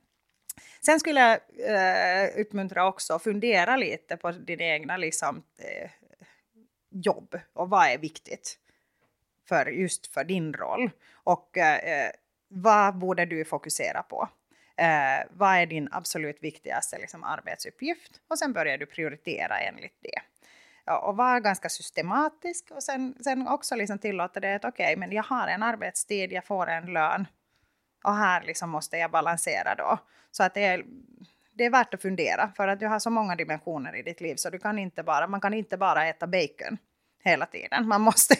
Sen 0.81 1.01
skulle 1.01 1.21
jag 1.21 1.39
eh, 1.59 2.41
uppmuntra 2.41 2.89
också 2.89 3.15
att 3.15 3.23
fundera 3.23 3.77
lite 3.77 4.17
på 4.17 4.31
din 4.31 4.61
egna 4.61 4.97
liksom, 4.97 5.43
eh, 5.59 5.91
jobb 6.91 7.39
och 7.53 7.71
vad 7.71 7.87
är 7.87 7.99
viktigt 7.99 8.59
för 9.49 9.67
just 9.67 10.07
för 10.07 10.25
din 10.25 10.53
roll 10.53 10.91
och 11.15 11.59
eh, 11.59 12.11
vad 12.49 12.99
borde 12.99 13.27
du 13.27 13.45
fokusera 13.45 14.03
på? 14.03 14.29
Eh, 14.77 15.27
vad 15.31 15.57
är 15.57 15.67
din 15.67 15.89
absolut 15.93 16.43
viktigaste 16.43 16.99
liksom, 16.99 17.25
arbetsuppgift? 17.25 18.21
Och 18.29 18.39
sen 18.39 18.53
börjar 18.53 18.79
du 18.79 18.87
prioritera 18.87 19.59
enligt 19.59 19.99
det. 20.01 20.21
Ja, 20.85 20.99
och 20.99 21.17
vara 21.17 21.41
ganska 21.41 21.69
systematisk 21.69 22.71
och 22.71 22.83
sen, 22.83 23.15
sen 23.25 23.49
också 23.49 23.77
liksom 23.77 23.99
tillåta 23.99 24.41
det 24.41 24.55
att 24.55 24.65
okej, 24.65 24.85
okay, 24.85 24.97
men 24.97 25.13
jag 25.13 25.23
har 25.23 25.49
en 25.49 25.63
arbetstid, 25.63 26.33
jag 26.33 26.45
får 26.45 26.67
en 26.67 26.93
lön 26.93 27.27
och 28.05 28.17
här 28.17 28.43
liksom 28.43 28.71
måste 28.71 28.97
jag 28.97 29.11
balansera 29.11 29.75
då. 29.75 29.99
Så 30.31 30.43
att 30.43 30.55
det 30.55 30.65
är, 30.65 30.85
det 31.55 31.65
är 31.65 31.71
värt 31.71 31.95
att 31.95 32.03
fundera 32.03 32.53
för 32.57 32.69
att 32.69 32.81
du 32.81 32.87
har 32.87 32.99
så 32.99 33.11
många 33.11 33.37
dimensioner 33.37 33.97
i 33.97 34.03
ditt 34.03 34.21
liv 34.21 34.37
så 34.37 34.51
du 34.51 34.59
kan 34.59 34.79
inte 34.79 35.03
bara, 35.03 35.27
man 35.27 35.41
kan 35.41 35.55
inte 35.55 35.77
bara 35.77 36.07
äta 36.07 36.27
bacon 36.27 36.79
hela 37.25 37.47
tiden. 37.47 37.89
Man 37.89 38.01
måste, 38.01 38.37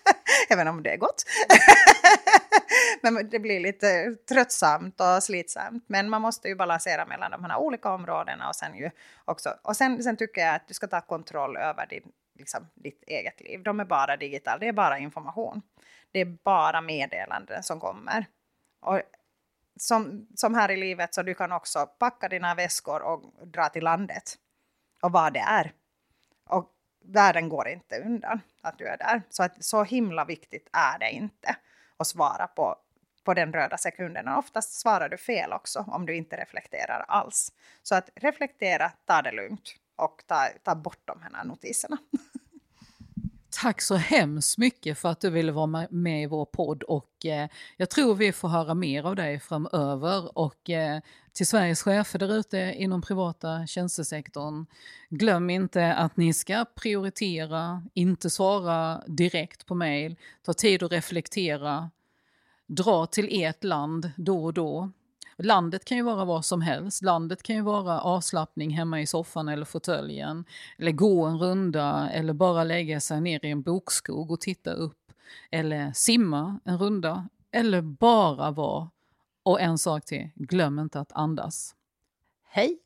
även 0.50 0.68
om 0.68 0.82
det 0.82 0.90
är 0.92 0.96
gott. 0.96 1.24
Men 3.02 3.30
det 3.30 3.38
blir 3.38 3.60
lite 3.60 4.16
tröttsamt 4.28 5.00
och 5.00 5.22
slitsamt. 5.22 5.84
Men 5.86 6.10
man 6.10 6.22
måste 6.22 6.48
ju 6.48 6.54
balansera 6.54 7.06
mellan 7.06 7.30
de 7.30 7.44
här 7.44 7.56
olika 7.56 7.92
områdena 7.92 8.48
och 8.48 8.56
sen 8.56 8.76
ju 8.76 8.90
också. 9.24 9.54
Och 9.62 9.76
sen, 9.76 10.02
sen 10.02 10.16
tycker 10.16 10.40
jag 10.40 10.54
att 10.54 10.68
du 10.68 10.74
ska 10.74 10.86
ta 10.86 11.00
kontroll 11.00 11.56
över 11.56 11.86
din 11.86 12.12
liksom, 12.38 12.68
ditt 12.74 13.02
eget 13.06 13.40
liv. 13.40 13.62
De 13.62 13.80
är 13.80 13.84
bara 13.84 14.16
digitala, 14.16 14.58
det 14.58 14.68
är 14.68 14.72
bara 14.72 14.98
information. 14.98 15.62
Det 16.12 16.20
är 16.20 16.24
bara 16.44 16.80
meddelanden 16.80 17.62
som 17.62 17.80
kommer. 17.80 18.26
Och 18.82 19.00
som, 19.76 20.26
som 20.34 20.54
här 20.54 20.70
i 20.70 20.76
livet 20.76 21.14
så 21.14 21.22
du 21.22 21.34
kan 21.34 21.52
också 21.52 21.86
packa 21.86 22.28
dina 22.28 22.54
väskor 22.54 23.02
och 23.02 23.46
dra 23.46 23.68
till 23.68 23.84
landet 23.84 24.38
och 25.02 25.12
vara 25.12 25.30
där. 25.30 25.72
Och 26.48 26.70
världen 27.04 27.48
går 27.48 27.68
inte 27.68 28.00
undan 28.00 28.40
att 28.60 28.78
du 28.78 28.86
är 28.86 28.98
där. 28.98 29.22
Så 29.30 29.42
att 29.42 29.64
så 29.64 29.84
himla 29.84 30.24
viktigt 30.24 30.68
är 30.72 30.98
det 30.98 31.10
inte 31.10 31.56
att 31.96 32.06
svara 32.06 32.46
på, 32.46 32.76
på 33.24 33.34
den 33.34 33.52
röda 33.52 33.78
sekunden. 33.78 34.28
Och 34.28 34.38
oftast 34.38 34.80
svarar 34.80 35.08
du 35.08 35.16
fel 35.16 35.52
också 35.52 35.84
om 35.88 36.06
du 36.06 36.16
inte 36.16 36.36
reflekterar 36.36 37.04
alls. 37.08 37.52
Så 37.82 37.94
att 37.94 38.10
reflektera, 38.14 38.92
ta 39.04 39.22
det 39.22 39.32
lugnt 39.32 39.74
och 39.96 40.22
ta, 40.26 40.48
ta 40.62 40.74
bort 40.74 41.02
de 41.04 41.22
här 41.22 41.44
notiserna. 41.44 41.98
Tack 43.54 43.80
så 43.80 43.94
hemskt 43.94 44.58
mycket 44.58 44.98
för 44.98 45.08
att 45.08 45.20
du 45.20 45.30
ville 45.30 45.52
vara 45.52 45.86
med 45.90 46.22
i 46.22 46.26
vår 46.26 46.44
podd 46.44 46.82
och 46.82 47.26
eh, 47.26 47.48
jag 47.76 47.90
tror 47.90 48.14
vi 48.14 48.32
får 48.32 48.48
höra 48.48 48.74
mer 48.74 49.04
av 49.04 49.16
dig 49.16 49.40
framöver 49.40 50.38
och 50.38 50.70
eh, 50.70 51.00
till 51.32 51.46
Sveriges 51.46 51.82
chefer 51.82 52.18
där 52.18 52.34
ute 52.34 52.74
inom 52.76 53.02
privata 53.02 53.66
tjänstesektorn, 53.66 54.66
glöm 55.08 55.50
inte 55.50 55.94
att 55.94 56.16
ni 56.16 56.32
ska 56.32 56.64
prioritera, 56.74 57.82
inte 57.94 58.30
svara 58.30 59.02
direkt 59.06 59.66
på 59.66 59.74
mejl, 59.74 60.16
ta 60.42 60.52
tid 60.52 60.82
att 60.82 60.92
reflektera, 60.92 61.90
dra 62.66 63.06
till 63.06 63.42
ert 63.42 63.64
land 63.64 64.12
då 64.16 64.44
och 64.44 64.54
då, 64.54 64.90
Landet 65.44 65.84
kan 65.84 65.96
ju 65.96 66.02
vara 66.02 66.24
vad 66.24 66.44
som 66.44 66.60
helst. 66.62 67.02
Landet 67.02 67.42
kan 67.42 67.56
ju 67.56 67.62
vara 67.62 68.00
avslappning 68.00 68.70
hemma 68.70 69.00
i 69.00 69.06
soffan 69.06 69.48
eller 69.48 69.64
fåtöljen. 69.64 70.44
Eller 70.78 70.92
gå 70.92 71.24
en 71.24 71.38
runda 71.38 72.10
eller 72.10 72.32
bara 72.32 72.64
lägga 72.64 73.00
sig 73.00 73.20
ner 73.20 73.44
i 73.44 73.50
en 73.50 73.62
bokskog 73.62 74.30
och 74.30 74.40
titta 74.40 74.72
upp. 74.72 75.12
Eller 75.50 75.92
simma 75.92 76.58
en 76.64 76.78
runda. 76.78 77.28
Eller 77.50 77.80
bara 77.80 78.50
vara. 78.50 78.90
Och 79.42 79.60
en 79.60 79.78
sak 79.78 80.04
till, 80.04 80.30
glöm 80.34 80.78
inte 80.78 81.00
att 81.00 81.12
andas. 81.12 81.74
Hej! 82.48 82.78